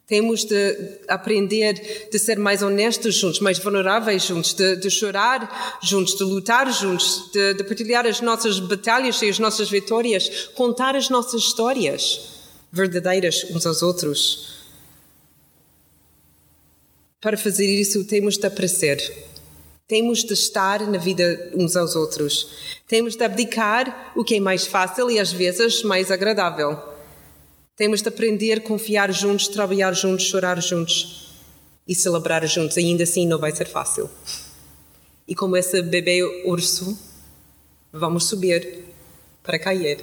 Temos 0.08 0.44
de 0.44 1.00
aprender 1.08 2.10
de 2.12 2.20
ser 2.20 2.38
mais 2.38 2.62
honestos 2.62 3.16
juntos, 3.16 3.40
mais 3.40 3.58
vulneráveis 3.58 4.24
juntos, 4.24 4.54
de, 4.54 4.76
de 4.76 4.90
chorar 4.90 5.80
juntos, 5.82 6.16
de 6.16 6.24
lutar 6.24 6.72
juntos, 6.72 7.32
de, 7.34 7.56
de, 7.56 7.64
partilhar 7.64 8.06
as 8.06 8.22
nossas 8.22 8.60
batalhas 8.60 9.20
e 9.24 9.30
as 9.30 9.40
nossas 9.40 9.68
vitórias, 9.70 10.50
contar 10.54 10.96
as 10.96 11.10
nossas 11.10 11.42
histórias. 11.42 12.34
verdadeiras 12.72 13.46
uns 13.50 13.66
aos 13.66 13.82
outros. 13.82 14.54
Para 17.20 17.38
fazer 17.38 17.66
isso, 17.66 18.06
temos 18.06 18.38
de 18.38 18.46
aparecer. 18.46 19.02
Temos 19.88 20.24
de 20.24 20.34
estar 20.34 20.88
na 20.88 21.00
vida 21.00 21.52
uns 21.56 21.76
aos 21.76 21.96
outros. 21.96 22.50
Temos 22.88 23.16
de 23.16 23.24
abdicar 23.24 24.14
o 24.16 24.24
que 24.24 24.36
é 24.36 24.40
mais 24.40 24.68
fácil 24.68 25.10
e 25.10 25.20
às 25.20 25.32
vezes 25.32 25.82
mais 25.82 26.12
agradável. 26.12 26.95
Temos 27.76 28.02
de 28.02 28.08
aprender 28.08 28.60
a 28.60 28.62
confiar 28.62 29.12
juntos, 29.12 29.50
trabalhar 29.50 29.94
juntos, 29.94 30.26
chorar 30.26 30.62
juntos 30.62 31.34
e 31.86 31.94
celebrar 31.94 32.48
juntos. 32.48 32.78
Ainda 32.78 33.04
assim, 33.04 33.28
não 33.28 33.38
vai 33.38 33.54
ser 33.54 33.68
fácil. 33.68 34.10
E 35.28 35.36
como 35.36 35.58
esse 35.58 35.82
bebê 35.82 36.24
urso, 36.46 36.98
vamos 37.92 38.26
subir 38.26 38.86
para 39.44 39.60
cair, 39.60 40.00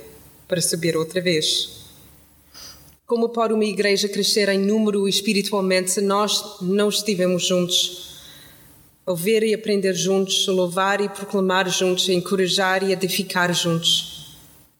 para 0.46 0.60
subir 0.60 0.98
outra 0.98 1.20
vez. 1.22 1.82
Como 3.06 3.30
pode 3.30 3.54
uma 3.54 3.64
igreja 3.64 4.06
crescer 4.06 4.50
em 4.50 4.58
número 4.58 5.08
espiritualmente 5.08 5.92
se 5.92 6.02
nós 6.02 6.60
não 6.60 6.90
estivermos 6.90 7.46
juntos? 7.46 8.20
Ouvir 9.06 9.42
e 9.44 9.54
aprender 9.54 9.94
juntos, 9.94 10.46
louvar 10.46 11.00
e 11.00 11.08
proclamar 11.08 11.70
juntos, 11.70 12.08
encorajar 12.10 12.82
e 12.82 12.92
edificar 12.92 13.52
juntos. 13.54 14.11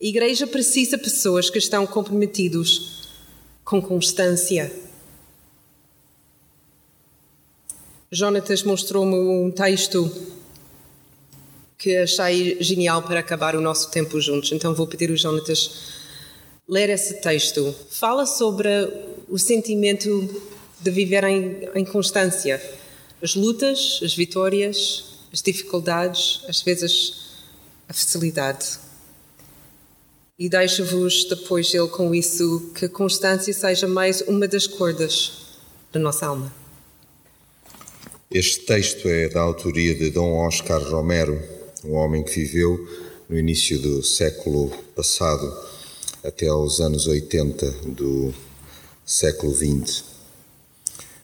A 0.03 0.05
igreja 0.05 0.49
precisa 0.49 0.97
de 0.97 1.05
pessoas 1.05 1.49
que 1.49 1.59
estão 1.59 1.87
comprometidos 1.87 3.03
com 3.65 3.81
constância. 3.81 4.73
Jonatas 8.11 8.65
mostrou-me 8.65 9.15
um 9.15 9.49
texto 9.49 10.11
que 11.79 11.99
achei 11.99 12.61
genial 12.61 13.03
para 13.05 13.21
acabar 13.21 13.55
o 13.55 13.61
nosso 13.61 13.93
tempo 13.93 14.21
juntos. 14.21 14.51
Então 14.51 14.75
vou 14.75 14.89
pedir 14.89 15.09
o 15.09 15.17
Jonatas 15.17 15.71
ler 16.69 16.91
esse 16.91 17.21
texto. 17.21 17.73
Fala 17.89 18.27
sobre 18.27 18.69
o 19.29 19.39
sentimento 19.39 20.29
de 20.81 20.91
viver 20.91 21.23
em, 21.23 21.69
em 21.77 21.85
constância 21.85 22.61
as 23.23 23.37
lutas, 23.37 24.01
as 24.03 24.17
vitórias, 24.17 25.21
as 25.33 25.41
dificuldades, 25.41 26.41
às 26.49 26.61
vezes 26.61 27.21
a 27.89 27.95
facilidade. 27.95 28.91
E 30.43 30.49
deixo-vos 30.49 31.25
depois 31.27 31.73
ele 31.73 31.87
com 31.87 32.13
isso 32.13 32.73
que 32.75 32.87
a 32.87 32.89
constância 32.89 33.55
seja 33.55 33.87
mais 33.87 34.23
uma 34.23 34.49
das 34.49 34.67
cordas 34.67 35.31
da 35.93 36.01
nossa 36.01 36.27
alma. 36.27 36.53
Este 38.29 38.67
texto 38.67 39.07
é 39.07 39.29
da 39.29 39.41
autoria 39.41 39.95
de 39.95 40.11
Dom 40.11 40.45
Oscar 40.45 40.83
Romero, 40.83 41.41
um 41.85 41.93
homem 41.93 42.25
que 42.25 42.33
viveu 42.33 42.77
no 43.29 43.39
início 43.39 43.79
do 43.79 44.03
século 44.03 44.71
passado 44.97 45.47
até 46.25 46.49
aos 46.49 46.81
anos 46.81 47.07
80 47.07 47.71
do 47.87 48.35
século 49.07 49.55
XX. 49.55 50.03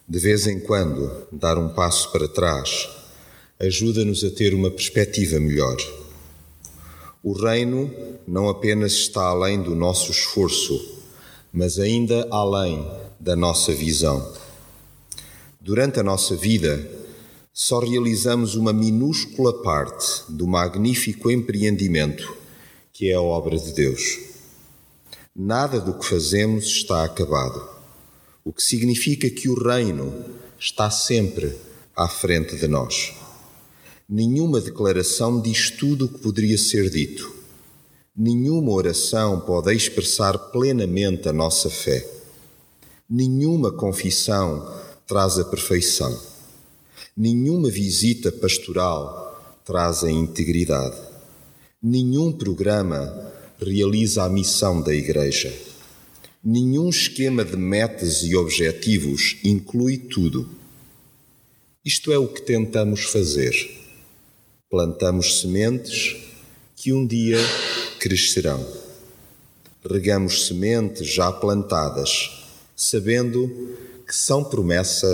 De 0.07 0.17
vez 0.17 0.47
em 0.47 0.61
quando, 0.61 1.27
dar 1.29 1.57
um 1.57 1.67
passo 1.73 2.09
para 2.13 2.29
trás 2.29 2.87
ajuda-nos 3.59 4.23
a 4.23 4.29
ter 4.29 4.53
uma 4.53 4.71
perspectiva 4.71 5.41
melhor. 5.41 5.75
O 7.21 7.33
reino 7.33 7.91
não 8.27 8.47
apenas 8.47 8.93
está 8.93 9.23
além 9.23 9.61
do 9.61 9.75
nosso 9.75 10.11
esforço, 10.11 10.99
mas 11.51 11.79
ainda 11.79 12.27
além 12.31 12.85
da 13.19 13.35
nossa 13.35 13.73
visão. 13.73 14.33
Durante 15.59 15.99
a 15.99 16.03
nossa 16.03 16.35
vida, 16.35 16.89
só 17.51 17.79
realizamos 17.79 18.55
uma 18.55 18.71
minúscula 18.71 19.61
parte 19.61 20.23
do 20.29 20.47
magnífico 20.47 21.29
empreendimento 21.29 22.37
que 22.93 23.09
é 23.09 23.13
a 23.13 23.21
obra 23.21 23.57
de 23.57 23.71
Deus. 23.71 24.19
Nada 25.35 25.79
do 25.79 25.93
que 25.93 26.05
fazemos 26.05 26.65
está 26.65 27.03
acabado 27.05 27.79
o 28.43 28.53
que 28.53 28.63
significa 28.63 29.29
que 29.29 29.47
o 29.47 29.53
reino 29.53 30.25
está 30.59 30.89
sempre 30.89 31.55
à 31.95 32.07
frente 32.07 32.55
de 32.55 32.67
nós. 32.67 33.13
Nenhuma 34.11 34.59
declaração 34.59 35.39
diz 35.39 35.69
tudo 35.69 36.05
o 36.05 36.09
que 36.09 36.17
poderia 36.17 36.57
ser 36.57 36.89
dito. 36.89 37.31
Nenhuma 38.17 38.71
oração 38.71 39.39
pode 39.41 39.71
expressar 39.71 40.35
plenamente 40.51 41.29
a 41.29 41.33
nossa 41.33 41.69
fé. 41.69 42.09
Nenhuma 43.07 43.71
confissão 43.71 44.67
traz 45.05 45.37
a 45.37 45.45
perfeição. 45.45 46.19
Nenhuma 47.15 47.69
visita 47.69 48.31
pastoral 48.31 49.61
traz 49.63 50.03
a 50.03 50.09
integridade. 50.11 50.97
Nenhum 51.79 52.31
programa 52.31 53.31
realiza 53.61 54.23
a 54.23 54.29
missão 54.29 54.81
da 54.81 54.91
Igreja. 54.91 55.53
Nenhum 56.43 56.89
esquema 56.89 57.45
de 57.45 57.55
metas 57.55 58.23
e 58.23 58.35
objetivos 58.35 59.37
inclui 59.43 59.99
tudo. 59.99 60.49
Isto 61.85 62.11
é 62.11 62.17
o 62.17 62.27
que 62.27 62.41
tentamos 62.41 63.03
fazer. 63.03 63.78
Plantamos 64.69 65.41
sementes 65.41 66.17
que 66.75 66.93
um 66.93 67.05
dia 67.05 67.37
crescerão. 67.99 68.65
Regamos 69.83 70.47
sementes 70.47 71.07
já 71.07 71.31
plantadas, 71.31 72.45
sabendo 72.75 73.75
que 74.05 74.15
são 74.15 74.43
promessa 74.43 75.07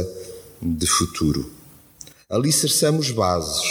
de 0.62 0.86
futuro. 0.86 1.52
Alicerçamos 2.30 3.12
bases 3.12 3.64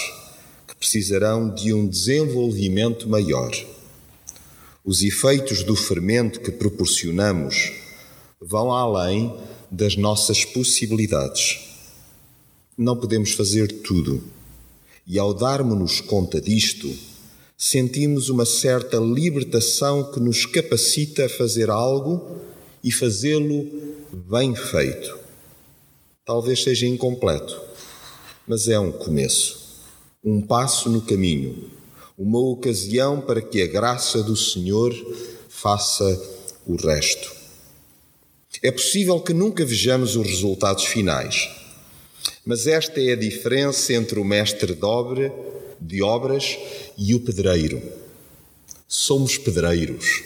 que 0.66 0.76
precisarão 0.76 1.52
de 1.54 1.72
um 1.72 1.86
desenvolvimento 1.86 3.08
maior 3.08 3.52
os 4.84 5.02
efeitos 5.02 5.62
do 5.62 5.74
fermento 5.74 6.40
que 6.40 6.50
proporcionamos 6.50 7.72
vão 8.38 8.70
além 8.70 9.34
das 9.70 9.96
nossas 9.96 10.44
possibilidades. 10.44 11.60
Não 12.76 12.94
podemos 12.94 13.32
fazer 13.32 13.80
tudo. 13.80 14.22
E 15.06 15.18
ao 15.18 15.34
darmos-nos 15.34 16.00
conta 16.00 16.40
disto, 16.40 16.90
sentimos 17.56 18.28
uma 18.28 18.46
certa 18.46 18.96
libertação 18.98 20.10
que 20.10 20.20
nos 20.20 20.46
capacita 20.46 21.26
a 21.26 21.28
fazer 21.28 21.70
algo 21.70 22.38
e 22.82 22.90
fazê-lo 22.90 23.70
bem 24.30 24.54
feito. 24.54 25.18
Talvez 26.24 26.62
seja 26.62 26.86
incompleto, 26.86 27.60
mas 28.46 28.68
é 28.68 28.78
um 28.78 28.92
começo, 28.92 29.82
um 30.24 30.40
passo 30.40 30.88
no 30.88 31.02
caminho 31.02 31.70
uma 32.16 32.38
ocasião 32.38 33.20
para 33.20 33.42
que 33.42 33.60
a 33.60 33.66
graça 33.66 34.22
do 34.22 34.36
Senhor 34.36 34.94
faça 35.48 36.04
o 36.66 36.76
resto. 36.76 37.32
É 38.62 38.70
possível 38.70 39.20
que 39.20 39.34
nunca 39.34 39.64
vejamos 39.64 40.14
os 40.14 40.26
resultados 40.26 40.84
finais, 40.84 41.50
mas 42.44 42.66
esta 42.66 43.00
é 43.00 43.12
a 43.12 43.16
diferença 43.16 43.94
entre 43.94 44.18
o 44.18 44.24
mestre 44.24 44.74
de, 44.74 44.84
obra, 44.84 45.32
de 45.80 46.02
obras 46.02 46.58
e 46.96 47.14
o 47.14 47.20
pedreiro. 47.20 47.82
Somos 48.86 49.38
pedreiros, 49.38 50.22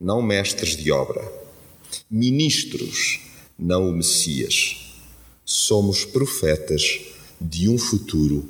não 0.00 0.20
mestres 0.20 0.76
de 0.76 0.90
obra. 0.90 1.22
Ministros, 2.10 3.20
não 3.58 3.88
o 3.88 3.92
Messias. 3.92 4.92
Somos 5.44 6.04
profetas 6.04 7.00
de 7.40 7.68
um 7.68 7.78
futuro 7.78 8.48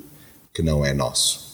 que 0.53 0.63
não 0.63 0.85
é 0.85 0.95
nosso. 0.95 1.45